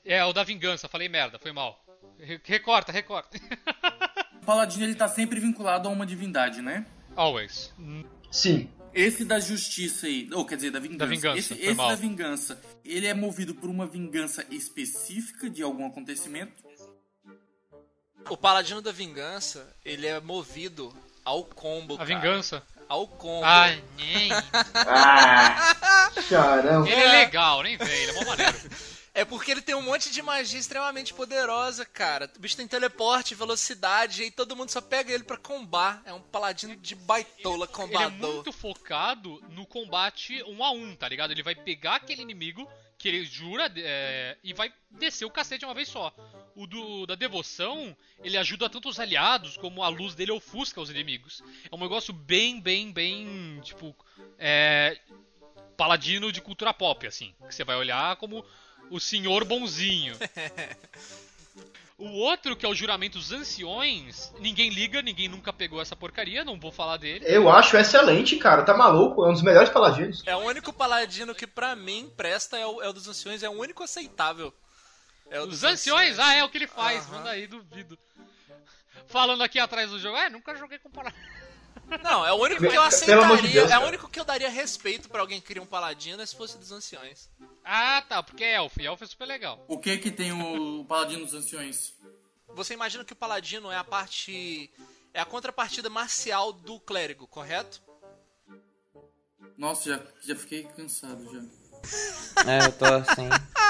[0.06, 1.84] É, o da vingança, falei merda, foi mal.
[2.20, 3.38] Re- Recorta, recorta.
[4.42, 6.86] O paladino ele tá sempre vinculado a uma divindade, né?
[7.16, 7.74] Always.
[8.32, 8.70] Sim.
[8.94, 10.98] Esse da justiça aí, ou quer dizer, da vingança.
[11.00, 11.90] Da vingança, esse foi esse mal.
[11.90, 16.62] da vingança, ele é movido por uma vingança específica de algum acontecimento?
[18.30, 20.94] O Paladino da Vingança, ele é movido
[21.26, 22.10] ao combo, A cara.
[22.10, 22.64] vingança.
[22.92, 23.46] Ao combo.
[23.46, 24.30] Ai, nem.
[24.76, 26.90] Ah, caramba.
[26.90, 28.58] Ele é legal, nem vem, ele é mó maneiro.
[29.14, 32.32] É porque ele tem um monte de magia extremamente poderosa, cara.
[32.34, 36.02] O bicho tem teleporte, velocidade, e aí todo mundo só pega ele pra combar.
[36.06, 38.34] É um paladino de baitola Ele é combador.
[38.36, 41.32] muito focado no combate um a um, tá ligado?
[41.32, 42.66] Ele vai pegar aquele inimigo
[43.02, 46.14] que ele jura é, e vai descer o cacete uma vez só.
[46.56, 50.90] O do, da devoção, ele ajuda tanto os aliados como a luz dele ofusca os
[50.90, 51.42] inimigos.
[51.70, 53.96] É um negócio bem, bem, bem, tipo,
[54.38, 55.00] é,
[55.76, 57.34] paladino de cultura pop, assim.
[57.48, 58.46] Que você vai olhar como
[58.90, 60.16] o senhor bonzinho.
[62.02, 66.44] O outro, que é o juramento dos anciões, ninguém liga, ninguém nunca pegou essa porcaria,
[66.44, 67.24] não vou falar dele.
[67.28, 68.64] Eu acho excelente, cara.
[68.64, 69.24] Tá maluco?
[69.24, 70.24] É um dos melhores paladinos.
[70.26, 73.50] É o único paladino que pra mim presta é o, é o dos anciões, é
[73.50, 74.52] o único aceitável.
[75.30, 76.18] É o Os dos anciões?
[76.18, 77.06] Ah, é o que ele faz.
[77.06, 77.18] Aham.
[77.18, 77.98] Manda aí, duvido.
[79.06, 80.18] Falando aqui atrás do jogo.
[80.18, 81.22] É, nunca joguei com paladino.
[82.04, 83.42] Não, é o único que eu aceitaria.
[83.42, 86.22] de Deus, é o único que eu daria respeito pra alguém que cria um paladino
[86.22, 87.30] é se fosse dos anciões.
[87.64, 88.82] Ah, tá, porque é elfo.
[88.82, 89.64] E elfo é super legal.
[89.68, 91.94] O que que tem o Paladino dos Anciões?
[92.56, 94.70] Você imagina que o paladino é a parte.
[95.14, 97.82] É a contrapartida marcial do clérigo, correto?
[99.58, 101.40] Nossa, já, já fiquei cansado já.
[102.50, 103.30] É, eu tô assim.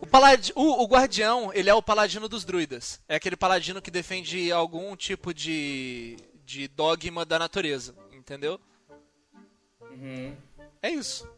[0.00, 3.00] O, paladi o, o guardião, ele é o paladino dos druidas.
[3.08, 8.60] É aquele paladino que defende algum tipo de, de dogma da natureza, entendeu?
[9.80, 10.36] Uhum.
[10.80, 11.28] É isso.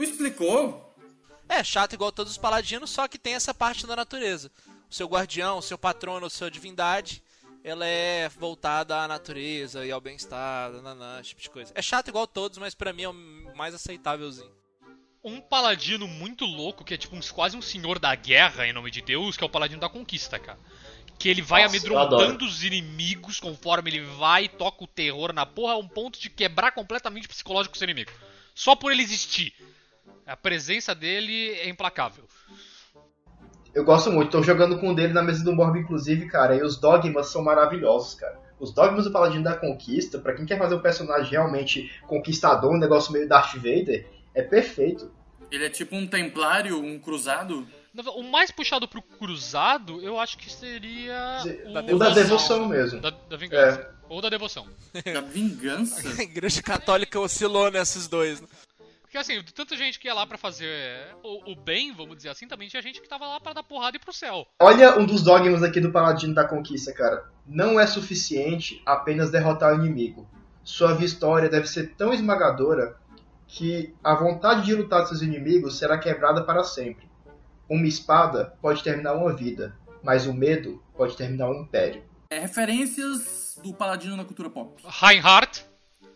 [0.00, 0.96] Tu explicou?
[1.46, 4.50] É chato igual todos os paladinos, só que tem essa parte da natureza.
[4.90, 7.22] O seu guardião, o seu patrono, a sua divindade,
[7.62, 11.70] ela é voltada à natureza e ao bem-estar, nananã, esse tipo de coisa.
[11.74, 13.12] É chato igual todos, mas pra mim é o
[13.54, 14.50] mais aceitávelzinho.
[15.22, 18.90] Um paladino muito louco, que é tipo um- quase um senhor da guerra em nome
[18.90, 20.58] de Deus, que é o paladino da conquista, cara.
[21.18, 25.74] Que ele vai Nossa, amedrontando os inimigos conforme ele vai, toca o terror na porra,
[25.74, 28.10] a um ponto de quebrar completamente o psicológico do seu inimigo.
[28.54, 29.52] Só por ele existir.
[30.26, 32.24] A presença dele é implacável.
[33.74, 36.62] Eu gosto muito, tô jogando com um dele na mesa do Morb, inclusive, cara, e
[36.62, 38.38] os dogmas são maravilhosos, cara.
[38.58, 42.78] Os dogmas do Paladino da Conquista, pra quem quer fazer um personagem realmente conquistador, um
[42.78, 45.10] negócio meio Darth Vader, é perfeito.
[45.50, 47.66] Ele é tipo um templário, um cruzado?
[48.14, 51.38] O mais puxado pro cruzado, eu acho que seria.
[51.90, 53.00] O da devoção mesmo.
[53.00, 53.80] Da, da vingança.
[53.80, 53.90] É.
[54.08, 54.66] Ou da devoção.
[54.92, 56.02] Da vingança?
[56.18, 58.40] A igreja católica oscilou nesses dois.
[58.40, 58.48] né?
[59.10, 62.46] Porque assim, tanta gente que ia lá pra fazer o, o bem, vamos dizer assim,
[62.46, 64.46] também tinha gente que tava lá pra dar porrada e ir pro céu.
[64.60, 67.28] Olha um dos dogmas aqui do Paladino da Conquista, cara.
[67.44, 70.30] Não é suficiente apenas derrotar o inimigo.
[70.62, 72.96] Sua vitória deve ser tão esmagadora
[73.48, 77.10] que a vontade de lutar seus inimigos será quebrada para sempre.
[77.68, 82.04] Uma espada pode terminar uma vida, mas o medo pode terminar um império.
[82.30, 84.80] É, referências do Paladino na cultura pop.
[84.86, 85.66] Reinhardt,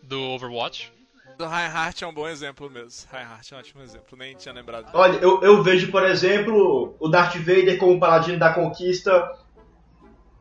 [0.01, 0.94] do Overwatch.
[1.37, 3.09] Do Reinhardt é um bom exemplo mesmo.
[3.11, 4.85] Reinhardt é um ótimo exemplo, nem tinha lembrado.
[4.85, 4.97] dele.
[4.97, 9.37] Olha, eu, eu vejo, por exemplo, o Darth Vader como Paladino da Conquista.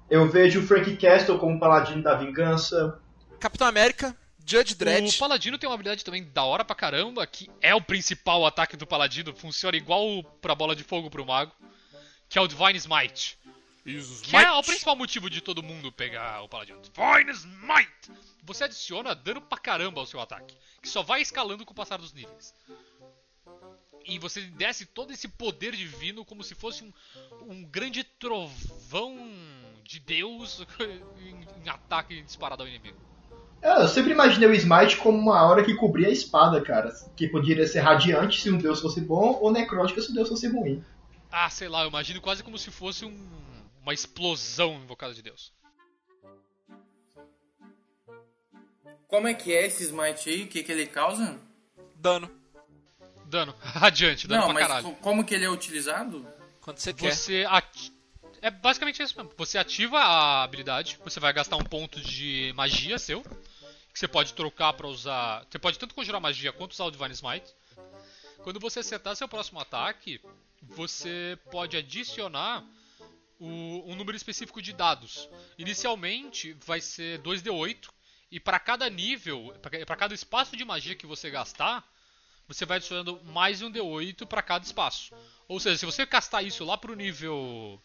[0.09, 3.01] Eu vejo o Frank Castle como Paladino da Vingança.
[3.41, 4.17] Capitão América,
[4.47, 5.09] Judge Dredd.
[5.09, 8.77] O Paladino tem uma habilidade também da hora pra caramba, que é o principal ataque
[8.77, 11.53] do Paladino, funciona igual pra bola de fogo pro mago,
[12.29, 13.39] que é o Divine Smite.
[13.85, 16.81] Que é o principal motivo de todo mundo pegar o Paladino.
[16.81, 18.13] Divine Smite!
[18.43, 21.99] Você adiciona dano pra caramba ao seu ataque, que só vai escalando com o passar
[21.99, 22.55] dos níveis.
[24.07, 26.93] E você desce todo esse poder divino como se fosse um,
[27.47, 29.17] um grande trovão
[29.83, 30.63] de Deus
[31.21, 32.99] em, em ataque disparado ao inimigo.
[33.63, 36.91] É, Eu sempre imaginei o Smite como uma aura que cobria a espada, cara.
[37.17, 40.47] Que poderia ser radiante se um deus fosse bom, ou necrótica se um deus fosse
[40.49, 40.85] ruim.
[41.31, 45.53] Ah, sei lá, eu imagino quase como se fosse um- uma explosão invocada de Deus.
[49.07, 50.43] Como é que é esse smite aí?
[50.45, 51.39] O que, que ele causa?
[51.97, 52.31] Dano.
[53.27, 53.55] Dano.
[53.61, 54.85] Radiante, dano Não, pra mas caralho.
[54.87, 56.27] co- como que ele é utilizado?
[56.63, 57.15] Quando você quer.
[57.15, 57.93] Você ati-
[58.41, 59.33] É basicamente isso mesmo.
[59.37, 63.23] Você ativa a habilidade, você vai gastar um ponto de magia seu,
[63.93, 65.47] que você pode trocar pra usar.
[65.51, 67.55] Você pode tanto conjurar magia quanto usar o Divine Smite.
[68.43, 70.21] Quando você acertar seu próximo ataque,
[70.63, 72.65] você pode adicionar
[73.45, 75.29] o- um número específico de dados.
[75.59, 77.89] Inicialmente vai ser 2d8
[78.31, 81.85] e para cada nível, para cada espaço de magia que você gastar,
[82.49, 85.15] você vai adicionando mais um d8 para cada espaço.
[85.49, 87.81] Ou seja, se você castar isso lá pro nível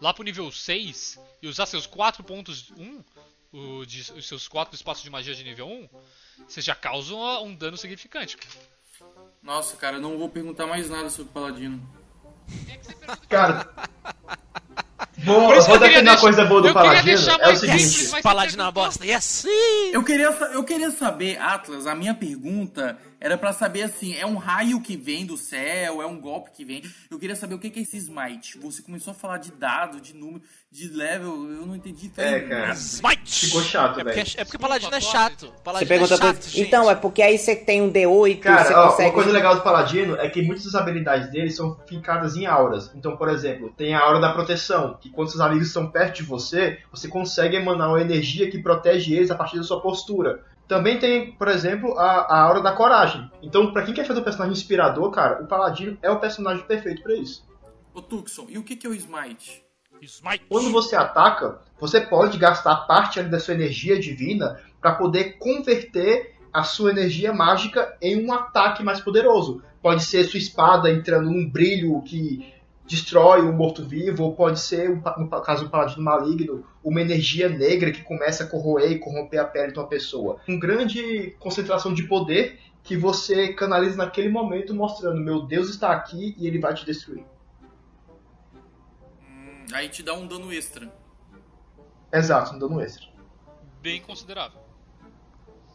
[0.00, 3.04] lá pro nível 6 e usar seus 4 pontos 1,
[3.52, 5.88] o de- os seus 4 espaços de magia de nível 1,
[6.48, 8.36] você já causa um, um dano significante.
[9.42, 11.78] Nossa, cara, eu não vou perguntar mais nada sobre o Paladino.
[13.28, 13.68] Cara.
[15.24, 17.42] Vou, Por isso que vou eu queria defender uma coisa boa do eu queria Paladino.
[17.42, 18.22] É o seguinte.
[18.22, 19.06] Paladino é uma bosta.
[19.06, 19.46] Yes!
[19.92, 24.34] Eu queria, eu queria saber, Atlas, a minha pergunta era pra saber assim, é um
[24.36, 26.82] raio que vem do céu, é um golpe que vem.
[27.08, 28.58] Eu queria saber o que é esse smite.
[28.58, 30.42] Você começou a falar de dado, de número,
[30.72, 32.10] de level, eu não entendi.
[32.16, 32.72] É, cara.
[32.72, 33.46] Smite!
[33.46, 34.34] Ficou chato, É porque, velho.
[34.38, 35.46] é porque Paladino é chato.
[35.46, 36.48] Você Paladino pergunta é chato, pra...
[36.48, 36.60] gente.
[36.62, 39.08] Então, é porque aí você tem um D8 Cara, você ó, consegue.
[39.10, 42.90] uma coisa legal do Paladino é que muitas das habilidades dele são fincadas em auras.
[42.96, 46.22] Então, por exemplo, tem a aura da proteção, que quando seus amigos estão perto de
[46.24, 50.44] você, você consegue emanar uma energia que protege eles a partir da sua postura.
[50.72, 53.30] Também tem, por exemplo, a, a aura da coragem.
[53.42, 57.02] Então, pra quem quer fazer um personagem inspirador, cara, o Paladino é o personagem perfeito
[57.02, 57.46] pra isso.
[57.92, 59.62] Ô Tucson, e o que que é o smite?
[60.00, 60.46] Smite.
[60.48, 66.64] Quando você ataca, você pode gastar parte da sua energia divina para poder converter a
[66.64, 69.62] sua energia mágica em um ataque mais poderoso.
[69.82, 72.50] Pode ser sua espada entrando num brilho que
[72.92, 77.90] destrói um morto-vivo, ou pode ser, um no caso do paladino maligno, uma energia negra
[77.90, 80.40] que começa a corroer e corromper a pele de uma pessoa.
[80.46, 86.36] Uma grande concentração de poder que você canaliza naquele momento, mostrando: meu Deus está aqui
[86.38, 87.24] e ele vai te destruir.
[89.72, 90.92] Aí te dá um dano extra.
[92.12, 93.06] Exato, um dano extra.
[93.80, 94.61] Bem considerável.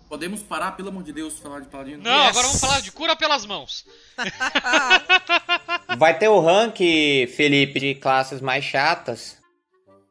[0.07, 2.01] Podemos parar, pelo amor de Deus, falar de paladino?
[2.01, 3.85] Não, agora vamos falar de cura pelas mãos.
[5.97, 6.77] Vai ter o rank,
[7.35, 9.37] Felipe, de classes mais chatas.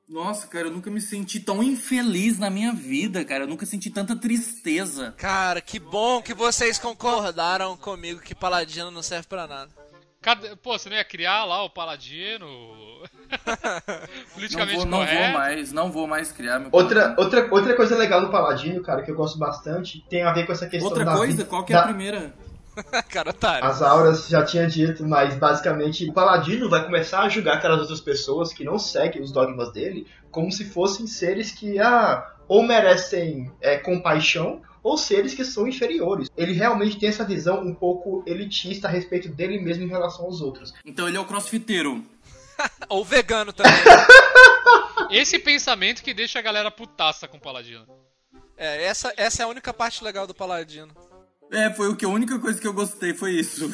[0.09, 3.45] Nossa, cara, eu nunca me senti tão infeliz na minha vida, cara.
[3.45, 5.13] Eu nunca senti tanta tristeza.
[5.17, 9.71] Cara, que bom que vocês concordaram comigo que paladino não serve pra nada.
[10.27, 12.49] Cada- Pô, você não ia criar lá o paladino?
[13.87, 15.33] Não Politicamente vou, não vou correto?
[15.33, 19.11] mais, não vou mais criar meu Outra, outra, outra coisa legal do Paladino, cara, que
[19.11, 21.73] eu gosto bastante, tem a ver com essa questão Outra da coisa, vida- qual que
[21.73, 22.35] é a da- primeira?
[23.09, 23.65] Cara, otário.
[23.67, 28.01] As auras já tinha dito, mas basicamente o paladino vai começar a julgar aquelas outras
[28.01, 33.51] pessoas que não seguem os dogmas dele como se fossem seres que ah, ou merecem
[33.61, 36.31] é, compaixão ou seres que são inferiores.
[36.37, 40.41] Ele realmente tem essa visão um pouco elitista a respeito dele mesmo em relação aos
[40.41, 40.73] outros.
[40.85, 42.05] Então ele é o crossfiteiro.
[42.89, 43.73] Ou vegano também.
[45.11, 47.85] Esse pensamento que deixa a galera putaça com o paladino.
[48.57, 50.95] É, essa, essa é a única parte legal do paladino.
[51.51, 53.69] É, foi o que a única coisa que eu gostei foi isso.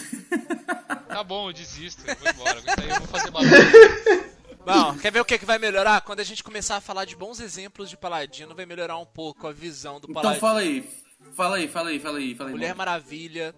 [1.09, 2.59] Tá bom, eu desisto, eu vou embora.
[2.59, 4.33] Isso aí eu vou fazer barulho.
[4.65, 6.01] Bom, quer ver o que, que vai melhorar?
[6.03, 9.47] Quando a gente começar a falar de bons exemplos de paladino, vai melhorar um pouco
[9.49, 10.41] a visão do Então paladino.
[10.41, 10.89] fala aí.
[11.35, 12.55] Fala aí, fala aí, fala aí, fala aí.
[12.55, 12.79] Mulher mano.
[12.79, 13.55] Maravilha.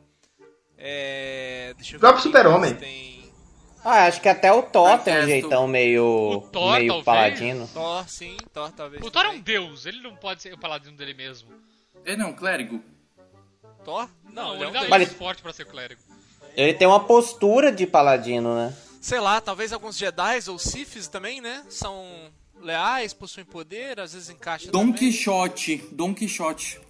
[0.79, 1.75] É.
[1.77, 2.01] Deixa eu ver.
[2.01, 2.75] Próprio quem Super-Homem.
[2.75, 3.15] Tem.
[3.85, 5.27] Ah, acho que até o Thor tem um Protesto.
[5.29, 7.05] jeitão meio, O Thor, meio talvez?
[7.05, 7.69] paladino.
[7.69, 9.05] Thor, sim, Thor talvez.
[9.05, 9.41] O Thor é também.
[9.41, 11.51] um deus, ele não pode ser o paladino dele mesmo.
[12.05, 12.81] Ele não, clérigo.
[13.85, 14.09] Thor?
[14.25, 15.13] Não, Não, ele ele é um dá deus.
[15.13, 16.01] Forte pra ser clérigo.
[16.57, 18.75] Ele tem uma postura de paladino, né?
[19.03, 21.63] Sei lá, talvez alguns Jedi ou Siths também, né?
[21.69, 22.07] São
[22.63, 24.95] leais, possuem poder, às vezes encaixa Dom também.
[24.95, 25.77] Quixote.
[25.93, 26.81] Dom Quixote.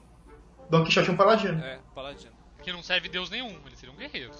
[0.71, 1.63] Don Quixote é um paladino.
[1.63, 2.33] É, paladino.
[2.63, 4.31] Que não serve deus nenhum, ele seria um guerreiro.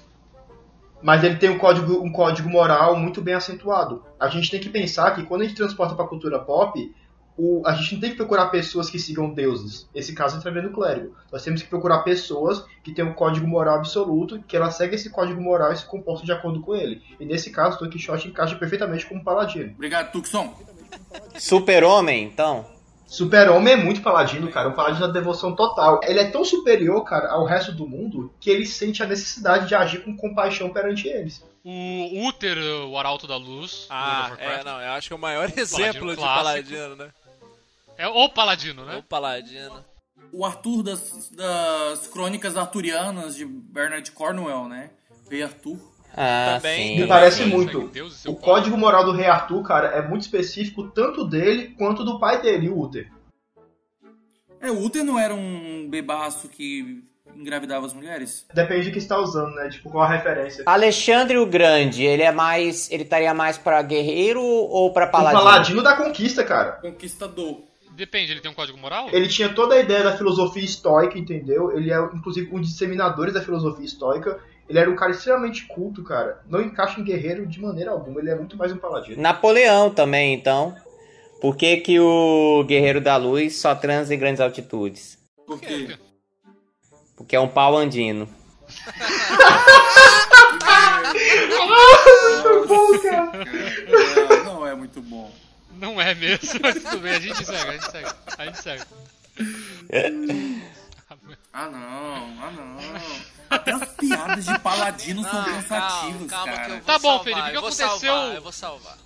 [1.03, 4.03] Mas ele tem um código, um código moral muito bem acentuado.
[4.19, 6.95] A gente tem que pensar que quando a gente transporta pra cultura pop,
[7.37, 9.87] o- a gente não tem que procurar pessoas que sigam deuses.
[9.95, 11.15] Esse caso entraria no clérigo.
[11.31, 15.11] Nós temos que procurar pessoas que têm um código moral absoluto, que elas seguem esse
[15.11, 17.03] código moral e se comportam de acordo com ele.
[17.21, 19.73] E nesse caso, Don Quixote encaixa perfeitamente como paladino.
[19.75, 20.55] Obrigado, Tucson.
[21.39, 22.65] Super-homem, então.
[23.07, 24.69] Super-Homem é muito paladino, cara.
[24.69, 26.01] Um paladino da devoção total.
[26.03, 29.75] Ele é tão superior, cara, ao resto do mundo, que ele sente a necessidade de
[29.75, 31.45] agir com compaixão perante eles.
[31.65, 33.87] O Uther, o Arauto da Luz.
[33.89, 36.45] Ah, é, não, eu acho que é o maior exemplo de clássico.
[36.45, 37.11] paladino, né?
[37.97, 38.97] É o paladino, né?
[38.97, 39.85] O paladino.
[40.33, 44.91] O Arthur das, das crônicas arturianas de Bernard Cornwell, né?
[45.31, 45.79] Rei Arthur.
[46.17, 46.97] Ah, Também.
[46.97, 47.01] sim.
[47.03, 47.89] Me parece Deus, muito.
[47.89, 52.21] Deus O código moral do rei Arthur, cara, é muito específico, tanto dele quanto do
[52.21, 53.11] pai dele, o Uther.
[54.61, 57.03] É, o Uther não era um bebaço que
[57.37, 58.47] engravidava as mulheres?
[58.55, 59.69] Depende de que está usando, né?
[59.69, 60.63] Tipo, qual a referência.
[60.67, 62.91] Alexandre o Grande, ele é mais.
[62.91, 65.43] Ele estaria mais pra guerreiro ou pra O paladino?
[65.43, 66.73] paladino da conquista, cara.
[66.73, 67.63] Conquistador.
[67.91, 69.09] Depende, ele tem um código moral?
[69.13, 71.77] Ele tinha toda a ideia da filosofia estoica, entendeu?
[71.77, 74.41] Ele é, inclusive, um dos disseminadores da filosofia estoica.
[74.69, 76.41] Ele era um cara extremamente culto, cara.
[76.49, 78.21] Não encaixa em guerreiro de maneira alguma.
[78.21, 79.21] Ele é muito mais um paladino.
[79.21, 80.75] Napoleão também, então.
[81.41, 85.19] Por que, que o Guerreiro da Luz só transa em grandes altitudes?
[85.47, 85.99] Por quê?
[87.15, 88.29] Porque é um pau andino.
[94.35, 95.31] Não, não é muito bom.
[95.79, 98.11] Não é mesmo, mas tudo bem, a gente segue, a gente segue.
[98.39, 98.85] A gente segue.
[101.53, 102.77] Ah não, ah não.
[103.49, 105.63] Até as piadas de paladino são Não,
[106.27, 106.81] calma que cara.
[106.81, 108.99] Tá bom, salvar, Felipe, o que aconteceu- salvar, eu vou salvar.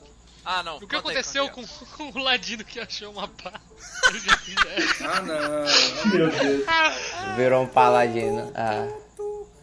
[0.45, 0.77] Ah, não.
[0.79, 1.51] O que aconteceu aí.
[1.51, 3.53] com, com o ladino que achou uma pá?
[5.07, 6.11] Ah não.
[6.13, 6.65] Meu Deus.
[7.37, 8.53] Virou um paladino.
[8.57, 8.87] Ah.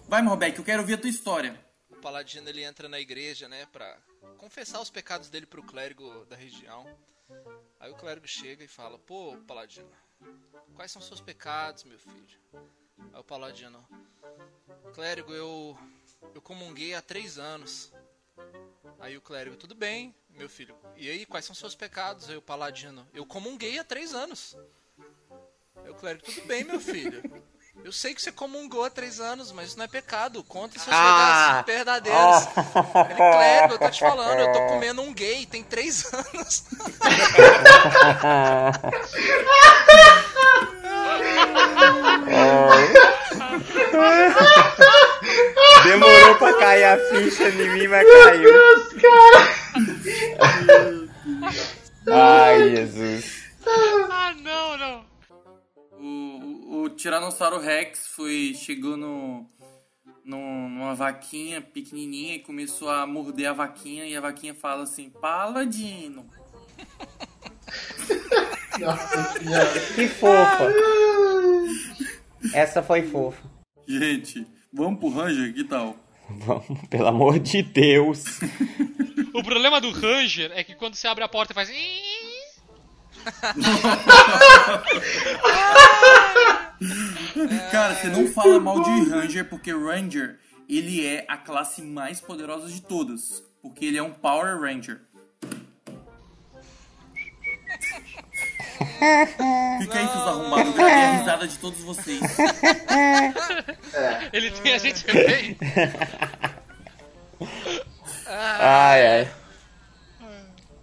[0.07, 1.59] Vai, Morbeck, eu quero ouvir a tua história.
[1.89, 3.97] O paladino ele entra na igreja, né, pra
[4.37, 6.85] confessar os pecados dele pro clérigo da região.
[7.79, 9.87] Aí o clérigo chega e fala: Pô, paladino,
[10.75, 12.39] quais são seus pecados, meu filho?
[13.13, 13.85] Aí o paladino:
[14.93, 15.77] Clérigo, eu
[16.33, 17.91] eu comunguei há três anos.
[18.99, 20.75] Aí o clérigo: Tudo bem, meu filho.
[20.95, 22.29] E aí, quais são seus pecados?
[22.29, 24.57] Aí o paladino: Eu comunguei há três anos.
[25.83, 27.43] Aí o clérigo: Tudo bem, meu filho.
[27.83, 30.41] Eu sei que você comungou há três anos, mas isso não é pecado.
[30.45, 31.61] Conta seus Ah!
[31.61, 32.47] pecados verdadeiros.
[33.09, 36.63] Ele, clérigo, eu tô te falando, eu tô comendo um gay, tem três anos.
[45.83, 48.51] Demorou pra cair a ficha em mim, mas Meu caiu.
[48.51, 49.55] Deus, cara!
[52.11, 53.45] Ai, Jesus.
[53.65, 55.05] Ah, não, não.
[55.99, 59.49] O, o Tiranossauro Rex foi, chegou no,
[60.23, 64.05] no, numa vaquinha pequenininha e começou a morder a vaquinha.
[64.05, 66.25] E a vaquinha fala assim, Paladino.
[68.79, 69.39] Nossa.
[69.95, 70.73] Que fofa.
[72.53, 73.54] Essa foi fofa.
[73.87, 75.95] Gente, vamos pro Ranger, que tal?
[76.45, 78.39] Vamos, pelo amor de Deus.
[79.31, 81.69] O problema do Ranger é que quando você abre a porta faz.
[87.71, 92.67] Cara, você não fala mal de Ranger porque Ranger, ele é a classe mais poderosa
[92.67, 93.43] de todas.
[93.61, 95.01] Porque ele é um Power Ranger.
[99.81, 100.67] Fica aí, seus arrombados.
[100.67, 102.21] Eu gravei a risada de todos vocês.
[104.33, 105.57] Ele tem a gente também.
[108.27, 109.31] Ai, ai.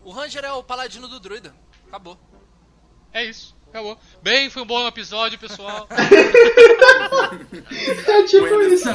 [0.05, 1.53] O Ranger é o paladino do druida.
[1.89, 2.17] Acabou.
[3.13, 3.99] É isso, acabou.
[4.23, 5.89] Bem, foi um bom episódio, pessoal.
[8.07, 8.89] É tipo isso.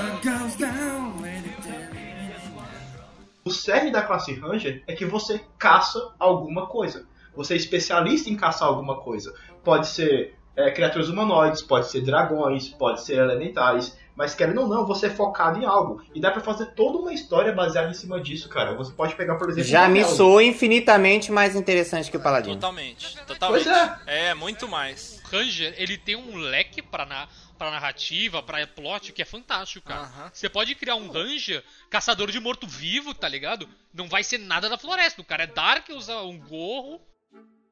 [3.43, 7.07] O cerne da classe Ranger é que você caça alguma coisa.
[7.37, 9.33] Você é especialista em caçar alguma coisa.
[9.63, 13.95] Pode ser é, criaturas humanoides, pode ser dragões, pode ser elementares.
[14.15, 16.01] Mas querendo ou não, você é focado em algo.
[16.15, 18.73] E dá pra fazer toda uma história baseada em cima disso, cara.
[18.73, 19.69] Você pode pegar, por exemplo.
[19.69, 22.55] Já me soa infinitamente mais interessante que o Paladino.
[22.55, 23.15] Totalmente.
[23.27, 23.65] Totalmente.
[23.65, 24.29] Pois é.
[24.29, 25.21] É, muito mais.
[25.23, 27.27] O Ranger, ele tem um leque pra, na,
[27.59, 30.09] pra narrativa, pra plot, que é fantástico, cara.
[30.33, 33.69] Você pode criar um Ranger caçador de morto-vivo, tá ligado?
[33.93, 35.21] Não vai ser nada da floresta.
[35.21, 36.99] O cara é Dark, usa um gorro.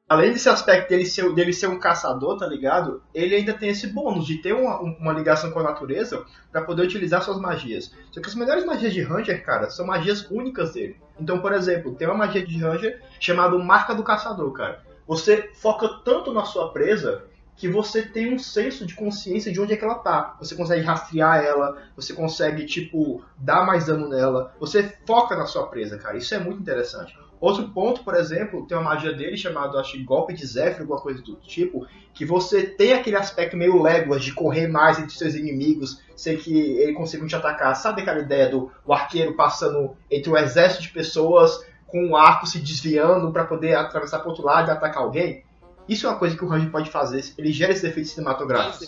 [0.08, 3.02] Além desse aspecto dele ser, dele ser um caçador, tá ligado?
[3.12, 6.82] Ele ainda tem esse bônus de ter uma, uma ligação com a natureza pra poder
[6.82, 7.92] utilizar suas magias.
[8.12, 10.96] Só que as melhores magias de Ranger, cara, são magias únicas dele.
[11.18, 14.80] Então, por exemplo, tem uma magia de Ranger chamada Marca do Caçador, cara.
[15.08, 17.24] Você foca tanto na sua presa
[17.56, 20.36] que você tem um senso de consciência de onde é que ela tá.
[20.38, 24.54] Você consegue rastrear ela, você consegue, tipo, dar mais dano nela.
[24.60, 26.16] Você foca na sua presa, cara.
[26.16, 27.18] Isso é muito interessante.
[27.40, 31.00] Outro ponto, por exemplo, tem uma magia dele chamada, acho que golpe de Zephyr, alguma
[31.00, 35.34] coisa do tipo, que você tem aquele aspecto meio Legolas de correr mais entre seus
[35.34, 37.76] inimigos, sem que ele consiga te atacar.
[37.76, 42.46] Sabe aquela ideia do o arqueiro passando entre o exército de pessoas com o arco
[42.46, 45.44] se desviando para poder atravessar para outro lado e atacar alguém?
[45.86, 48.78] Isso é uma coisa que o Ranger pode fazer, ele gera esse efeito cinematográfico.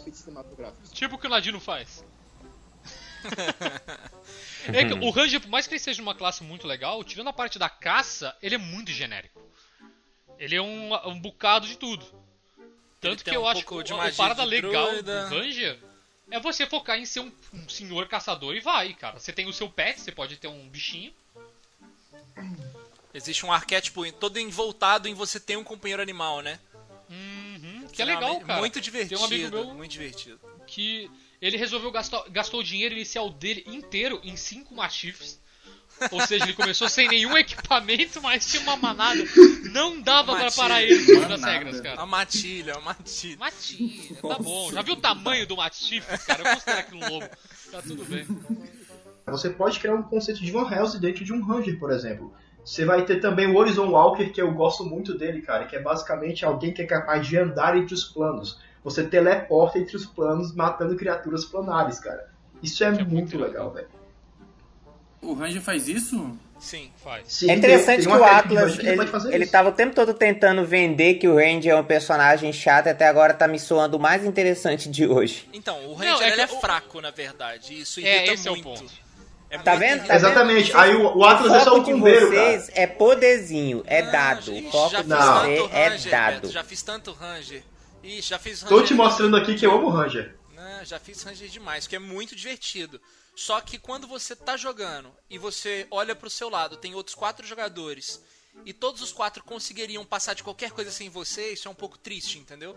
[0.91, 2.05] Tipo o que o Ladino faz.
[4.67, 7.33] É que o Ranger, por mais que ele seja uma classe muito legal, tirando a
[7.33, 9.41] parte da caça, ele é muito genérico.
[10.39, 12.05] Ele é um, um bocado de tudo.
[13.01, 15.29] Tanto que eu um acho que pouco de o- a magia parada de legal druida.
[15.29, 15.79] do Ranger
[16.31, 19.19] é você focar em ser um, um senhor caçador e vai, cara.
[19.19, 21.13] Você tem o seu pet, você pode ter um bichinho.
[23.15, 26.59] Existe um arquétipo todo envoltado em você ter um companheiro animal, né?
[27.11, 28.61] Uhum, que é legal, cara.
[28.61, 29.15] Muito divertido.
[29.15, 30.39] Tem um amigo meu Muito divertido.
[30.67, 31.11] que
[31.41, 35.41] ele resolveu gastar gastou o dinheiro inicial dele inteiro em cinco machifes.
[36.13, 39.21] Ou seja, ele começou sem nenhum equipamento, mas tinha uma manada.
[39.73, 40.63] Não dava pra Matilha.
[40.63, 41.53] parar ele das Manada.
[41.53, 41.97] regras, cara.
[41.97, 43.37] Uma matilha, uma matilha.
[43.37, 44.73] Matilha, tá bom.
[44.73, 46.41] Já viu o tamanho do matife, cara?
[46.43, 47.29] Eu considero aquilo um lobo.
[47.73, 48.27] Tá tudo bem.
[49.27, 52.33] Você pode criar um conceito de Van Helsing dentro de um Ranger, por exemplo.
[52.65, 55.83] Você vai ter também o Horizon Walker, que eu gosto muito dele, cara, que é
[55.83, 58.59] basicamente alguém que é capaz de andar entre os planos.
[58.85, 62.29] Você teleporta entre os planos matando criaturas planares, cara.
[62.63, 63.89] Isso é, é muito, muito legal, velho.
[65.21, 66.37] O Ranger faz isso?
[66.59, 66.91] Sim.
[67.05, 67.23] Faz.
[67.33, 68.87] Sim, É interessante tem que o Atlas, Ranger que
[69.27, 69.53] ele, ele isso.
[69.53, 73.07] tava o tempo todo tentando vender que o Randy é um personagem chato e até
[73.07, 75.49] agora tá me soando o mais interessante de hoje.
[75.53, 77.81] Então, o Não, Ranger é ele é o- fraco, na verdade.
[77.81, 78.65] Isso É, irrita esse é o muito.
[78.69, 78.93] ponto.
[79.51, 79.99] É Tá muito vendo?
[80.01, 80.17] Tá vendo?
[80.17, 80.77] Exatamente.
[80.77, 82.81] Aí o, o Atlas é só foco de cumbeiro, vocês cara.
[82.81, 84.43] é poderzinho, é Não, dado.
[84.43, 85.41] gente, O foco de Não.
[85.41, 86.35] você é Ranger, dado.
[86.35, 87.63] Beto, já fiz tanto Ranger.
[88.03, 88.87] Ih, já fiz Tô Ranger.
[88.87, 90.37] te mostrando aqui que eu amo Ranger.
[90.55, 93.01] Não, já fiz Ranger demais, que é muito divertido.
[93.35, 97.47] Só que quando você tá jogando e você olha pro seu lado, tem outros quatro
[97.47, 98.23] jogadores
[98.65, 101.97] e todos os quatro conseguiriam passar de qualquer coisa sem você, isso é um pouco
[101.97, 102.77] triste, entendeu?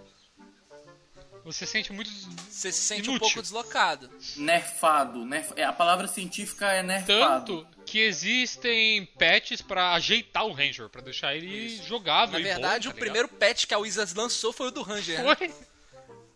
[1.43, 2.11] Você sente muito.
[2.49, 3.19] Você se sente um Inútil.
[3.19, 4.09] pouco deslocado.
[4.37, 5.25] Nerfado.
[5.25, 5.53] Nerf...
[5.55, 7.65] É, a palavra científica é nerfado.
[7.65, 12.39] Tanto que existem patches pra ajeitar o Ranger, pra deixar ele jogável.
[12.39, 15.21] Na verdade, bom, o tá primeiro patch que a Wizards lançou foi o do Ranger.
[15.21, 15.35] né?
[15.35, 15.53] Foi.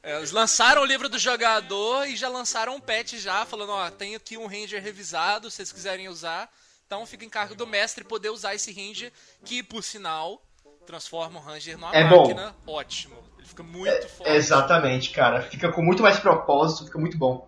[0.03, 3.89] É, eles lançaram o livro do jogador e já lançaram um patch já, falando, ó,
[3.89, 6.51] tem aqui um Ranger revisado, se vocês quiserem usar.
[6.85, 9.13] Então fica em cargo do mestre poder usar esse Ranger,
[9.45, 10.43] que por sinal
[10.85, 12.23] transforma o Ranger numa É bom.
[12.27, 13.15] máquina ótimo.
[13.37, 14.29] Ele fica muito forte.
[14.29, 15.41] Exatamente, cara.
[15.43, 17.47] Fica com muito mais propósito, fica muito bom.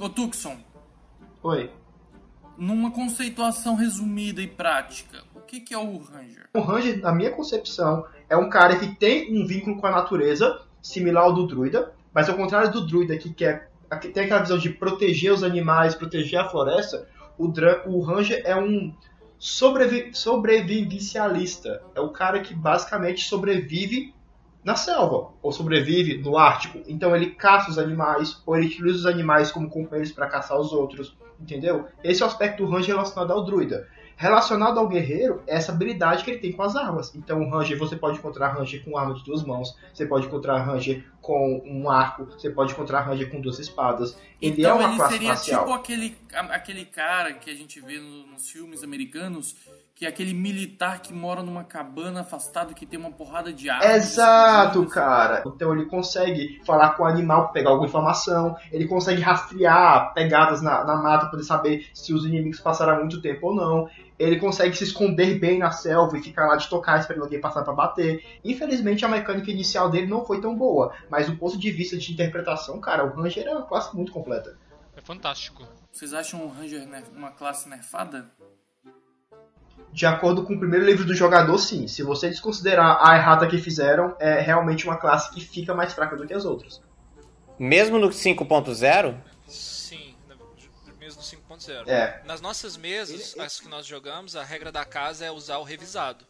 [0.00, 0.58] Ô Tucson,
[1.42, 1.70] Oi.
[2.56, 6.48] Numa conceituação resumida e prática, o que, que é o Ranger?
[6.54, 10.60] O Ranger, na minha concepção, é um cara que tem um vínculo com a natureza,
[10.80, 14.58] similar ao do druida, Mas ao contrário do druida que quer que tem aquela visão
[14.58, 17.52] de proteger os animais, proteger a floresta, o,
[17.86, 18.94] o Ranger é um
[19.38, 21.82] sobrevi sobrevivencialista.
[21.94, 24.14] É o cara que basicamente sobrevive
[24.64, 26.80] na selva, ou sobrevive no Ártico.
[26.86, 30.72] Então ele caça os animais, ou ele utiliza os animais como companheiros para caçar os
[30.72, 31.86] outros, entendeu?
[32.04, 33.88] Esse é o aspecto do Ranger relacionado ao druida.
[34.14, 37.12] Relacionado ao guerreiro, é essa habilidade que ele tem com as armas.
[37.14, 40.62] Então, o Ranger, você pode encontrar Ranger com arma de duas mãos, você pode encontrar
[40.62, 44.16] Ranger com um arco, você pode encontrar Ranger com duas espadas.
[44.40, 45.60] Ele então, é uma ele classe seria marcial.
[45.64, 49.56] tipo aquele, aquele cara que a gente vê no- nos filmes americanos,
[50.02, 53.86] que é aquele militar que mora numa cabana afastado que tem uma porrada de armas.
[53.86, 55.44] Exato, cara.
[55.46, 60.60] Então ele consegue falar com o animal pra pegar alguma informação, ele consegue rastrear pegadas
[60.60, 63.88] na, na mata pra poder saber se os inimigos passaram muito tempo ou não.
[64.18, 67.62] Ele consegue se esconder bem na selva e ficar lá de tocar esperando alguém passar
[67.62, 68.24] pra bater.
[68.44, 72.12] Infelizmente a mecânica inicial dele não foi tão boa, mas do ponto de vista de
[72.12, 74.58] interpretação, cara, o Ranger é uma classe muito completa.
[74.96, 75.62] É fantástico.
[75.92, 78.28] Vocês acham o Ranger uma classe nerfada?
[79.92, 81.86] De acordo com o primeiro livro do jogador, sim.
[81.86, 86.16] Se você desconsiderar a errata que fizeram, é realmente uma classe que fica mais fraca
[86.16, 86.80] do que as outras.
[87.58, 89.20] Mesmo no 5.0?
[89.46, 90.14] Sim,
[90.98, 91.86] mesmo do 5.0.
[91.86, 92.22] É.
[92.24, 96.24] Nas nossas mesas, as que nós jogamos, a regra da casa é usar o revisado.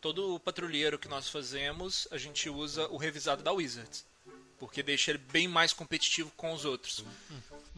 [0.00, 4.06] Todo o patrulheiro que nós fazemos, a gente usa o revisado da Wizards.
[4.60, 7.04] Porque deixa ele bem mais competitivo com os outros.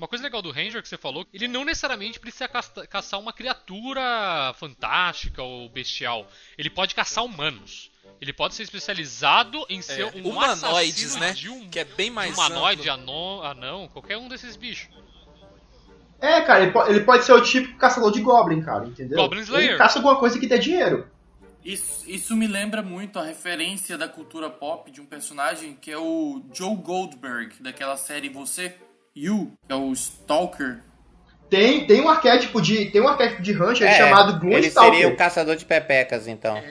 [0.01, 4.55] Uma coisa legal do Ranger que você falou, ele não necessariamente precisa caçar uma criatura
[4.59, 6.27] fantástica ou bestial.
[6.57, 7.91] Ele pode caçar humanos.
[8.19, 11.33] Ele pode ser especializado em ser É, um humanoides, né?
[11.35, 14.89] de um Que é bem mais humanoide, anão, anão, qualquer um desses bichos.
[16.19, 19.19] É, cara, ele, po- ele pode ser o típico caçador de Goblin, cara, entendeu?
[19.19, 19.71] Goblin Slayer.
[19.73, 21.07] Ele caça alguma coisa que dê dinheiro.
[21.63, 25.99] Isso, isso me lembra muito a referência da cultura pop de um personagem que é
[25.99, 28.77] o Joe Goldberg, daquela série Você,
[29.15, 30.79] You, que é o Stalker.
[31.49, 32.87] Tem, tem um arquétipo de.
[32.87, 34.93] Tem um arquétipo de Ranger É, chamado ele Gloomstalker.
[34.95, 36.57] seria o caçador de pepecas, então.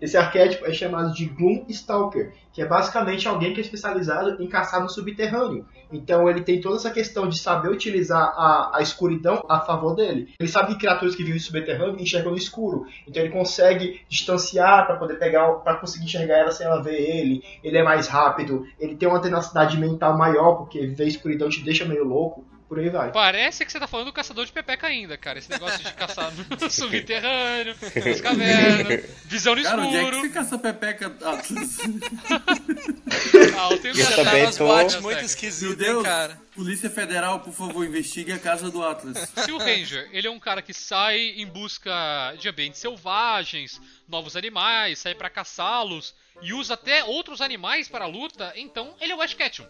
[0.00, 4.82] Esse arquétipo é chamado de Gloomstalker, que é basicamente alguém que é especializado em caçar
[4.82, 5.64] no subterrâneo.
[5.92, 10.34] Então ele tem toda essa questão de saber utilizar a, a escuridão a favor dele.
[10.38, 12.86] Ele sabe que criaturas que vivem subterrâneo enxergam no escuro.
[13.06, 17.42] Então ele consegue distanciar para poder pegar, para conseguir enxergar ela sem ela ver ele.
[17.62, 18.66] Ele é mais rápido.
[18.78, 22.44] Ele tem uma tenacidade mental maior porque ver escuridão te deixa meio louco.
[22.68, 23.12] Por aí vai.
[23.12, 25.38] Parece que você tá falando do caçador de pepeca ainda, cara.
[25.38, 30.20] Esse negócio de caçar no subterrâneo, nas cavernas, visão no Cara, onde é que escuro.
[30.20, 31.06] você caça pepeca?
[31.06, 31.78] Atlas?
[33.58, 36.38] Ah, eu tenho Eu que também tô- boates muito Meu hein, Deus, cara.
[36.54, 39.16] Polícia Federal, por favor, investigue a casa do Atlas.
[39.44, 44.36] Se o Ranger, ele é um cara que sai em busca de ambientes selvagens, novos
[44.36, 49.16] animais, sai pra caçá-los e usa até outros animais para a luta, então ele é
[49.16, 49.64] o Ash Ketchum.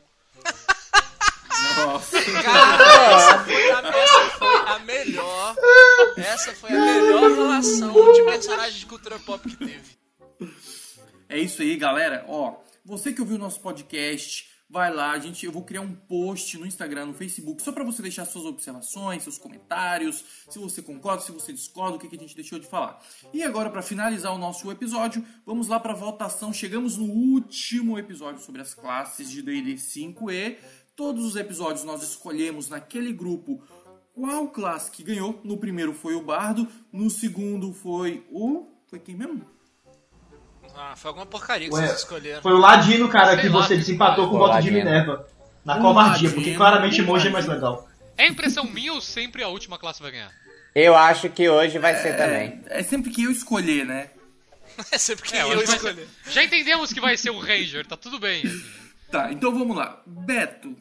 [1.86, 2.22] Nossa.
[2.42, 2.84] Cara,
[3.14, 5.56] essa foi, a, essa foi a melhor.
[6.16, 9.96] Essa foi a melhor relação de personagem de cultura pop que teve.
[11.28, 12.24] É isso aí, galera.
[12.28, 16.58] Ó, você que ouviu o nosso podcast, vai lá, gente, eu vou criar um post
[16.58, 21.22] no Instagram, no Facebook, só pra você deixar suas observações, seus comentários, se você concorda,
[21.22, 23.00] se você discorda, o que, que a gente deixou de falar.
[23.32, 26.52] E agora, pra finalizar o nosso episódio, vamos lá pra votação.
[26.52, 30.56] Chegamos no último episódio sobre as classes de D&D 5e.
[30.96, 33.62] Todos os episódios nós escolhemos naquele grupo
[34.14, 35.38] qual classe que ganhou.
[35.44, 38.66] No primeiro foi o Bardo, no segundo foi o...
[38.88, 39.44] Foi quem mesmo?
[40.74, 42.42] Ah, foi alguma porcaria que Ué, vocês escolheram.
[42.42, 44.70] Foi o Ladino, cara, Sei que lá, você que desempatou com o voto de.
[44.70, 45.26] Minerva.
[45.64, 47.88] Na O covardia, porque claramente o emoji é mais legal.
[48.16, 50.30] É impressão minha ou sempre a última classe vai ganhar?
[50.74, 52.60] Eu acho que hoje vai ser também.
[52.66, 54.10] É sempre que eu escolher, né?
[54.92, 58.18] É sempre que É, eu ser- Já entendemos que vai ser o Ranger, tá tudo
[58.20, 58.46] bem.
[58.46, 58.62] assim.
[59.10, 60.02] Tá, então vamos lá.
[60.06, 60.76] Beto,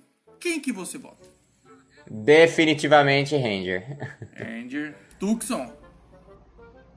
[0.46, 1.28] quem que você vota?
[2.08, 3.98] Definitivamente Ranger.
[4.38, 4.96] Ranger.
[5.20, 5.74] Tucson.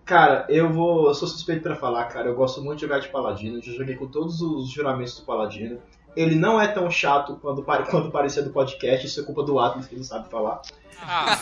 [0.04, 1.08] Cara, eu vou.
[1.08, 2.28] Eu sou suspeito pra falar, cara.
[2.28, 3.62] Eu gosto muito de jogar de Paladino.
[3.62, 5.80] Já joguei com todos os juramentos do Paladino.
[6.14, 9.06] Ele não é tão chato quando, quando parecia do podcast.
[9.06, 10.60] Isso é culpa do Atlas, que não sabe falar.
[11.00, 11.38] Ah,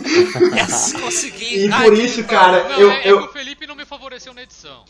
[0.56, 1.66] Yes, consegui.
[1.66, 3.76] E Ai, por que isso, cara, não, eu, é, é eu, que o Felipe não
[3.76, 4.84] me favoreceu na edição.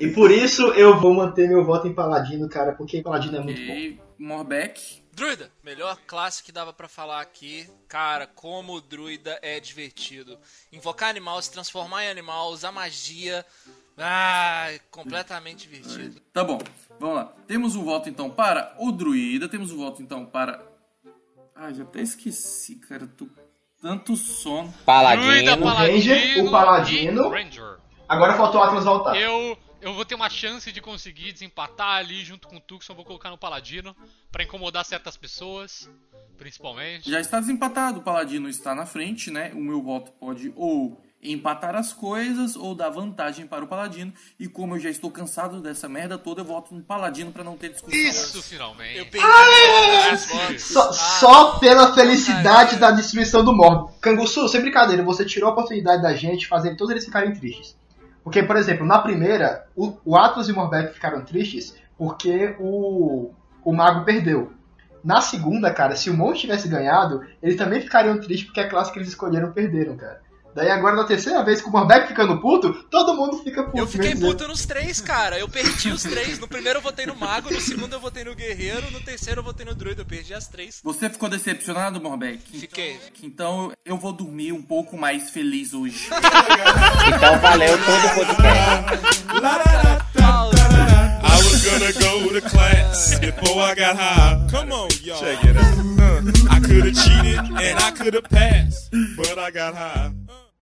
[0.00, 3.60] e por isso eu vou manter meu voto em Paladino, cara, porque Paladino é muito
[3.60, 3.72] bom.
[3.72, 5.03] E Morbeck.
[5.14, 7.68] Druida, melhor classe que dava pra falar aqui.
[7.88, 10.38] Cara, como o druida é divertido.
[10.72, 13.46] Invocar animal, se transformar em animal, usar magia.
[13.96, 16.20] Ah, é completamente divertido.
[16.32, 16.58] Tá bom,
[16.98, 17.32] vamos lá.
[17.46, 19.48] Temos um voto então para o Druida.
[19.48, 20.60] Temos um voto então para.
[21.54, 23.06] Ah, já até esqueci, cara.
[23.06, 23.28] Tô
[23.80, 24.74] tanto sono.
[24.84, 26.14] Druida, Paladino.
[26.14, 27.28] Ranger, o Paladino.
[27.28, 27.76] Ranger.
[28.08, 29.16] Agora faltou o Atlas voltar.
[29.16, 33.04] Eu, eu vou ter uma chance de conseguir desempatar ali junto com o Tucson, vou
[33.04, 33.94] colocar no Paladino
[34.32, 35.90] pra incomodar certas pessoas,
[36.38, 37.10] principalmente.
[37.10, 39.52] Já está desempatado, o Paladino está na frente, né?
[39.52, 44.10] O meu voto pode ou empatar as coisas ou dar vantagem para o Paladino.
[44.40, 47.54] E como eu já estou cansado dessa merda toda, eu voto no Paladino para não
[47.54, 47.98] ter discussão.
[47.98, 49.06] Isso, finalmente.
[49.12, 50.58] Eu.
[50.58, 53.92] Só, só pela felicidade da destruição do Morb.
[54.00, 57.83] Canguçu, sem brincadeira, você tirou a oportunidade da gente fazer todos eles ficarem tristes.
[58.24, 63.30] Porque, por exemplo, na primeira, o, o Atlas e o Morbeck ficaram tristes porque o,
[63.62, 64.50] o Mago perdeu.
[65.04, 68.90] Na segunda, cara, se o Monte tivesse ganhado, eles também ficariam tristes porque a classe
[68.90, 70.22] que eles escolheram perderam, cara.
[70.54, 73.76] Daí agora, na terceira vez, com o Morbeck ficando puto, todo mundo fica puto.
[73.78, 74.28] Eu fiquei mesmo.
[74.28, 75.36] puto nos três, cara.
[75.38, 76.38] Eu perdi os três.
[76.38, 79.44] No primeiro eu votei no Mago, no segundo eu votei no Guerreiro, no terceiro eu
[79.44, 80.02] votei no Druida.
[80.02, 80.80] Eu perdi as três.
[80.84, 82.40] Você ficou decepcionado, Morbeck?
[82.58, 83.00] Fiquei.
[83.22, 86.08] Então eu vou dormir um pouco mais feliz hoje.
[87.14, 89.24] Então valeu todo o podcast.
[91.22, 94.46] I was gonna go to class before I got high.
[94.50, 95.18] Come on, y'all.
[95.18, 95.78] Check it out.
[95.78, 100.12] Uh, I could have cheated and I could have passed, but I got high.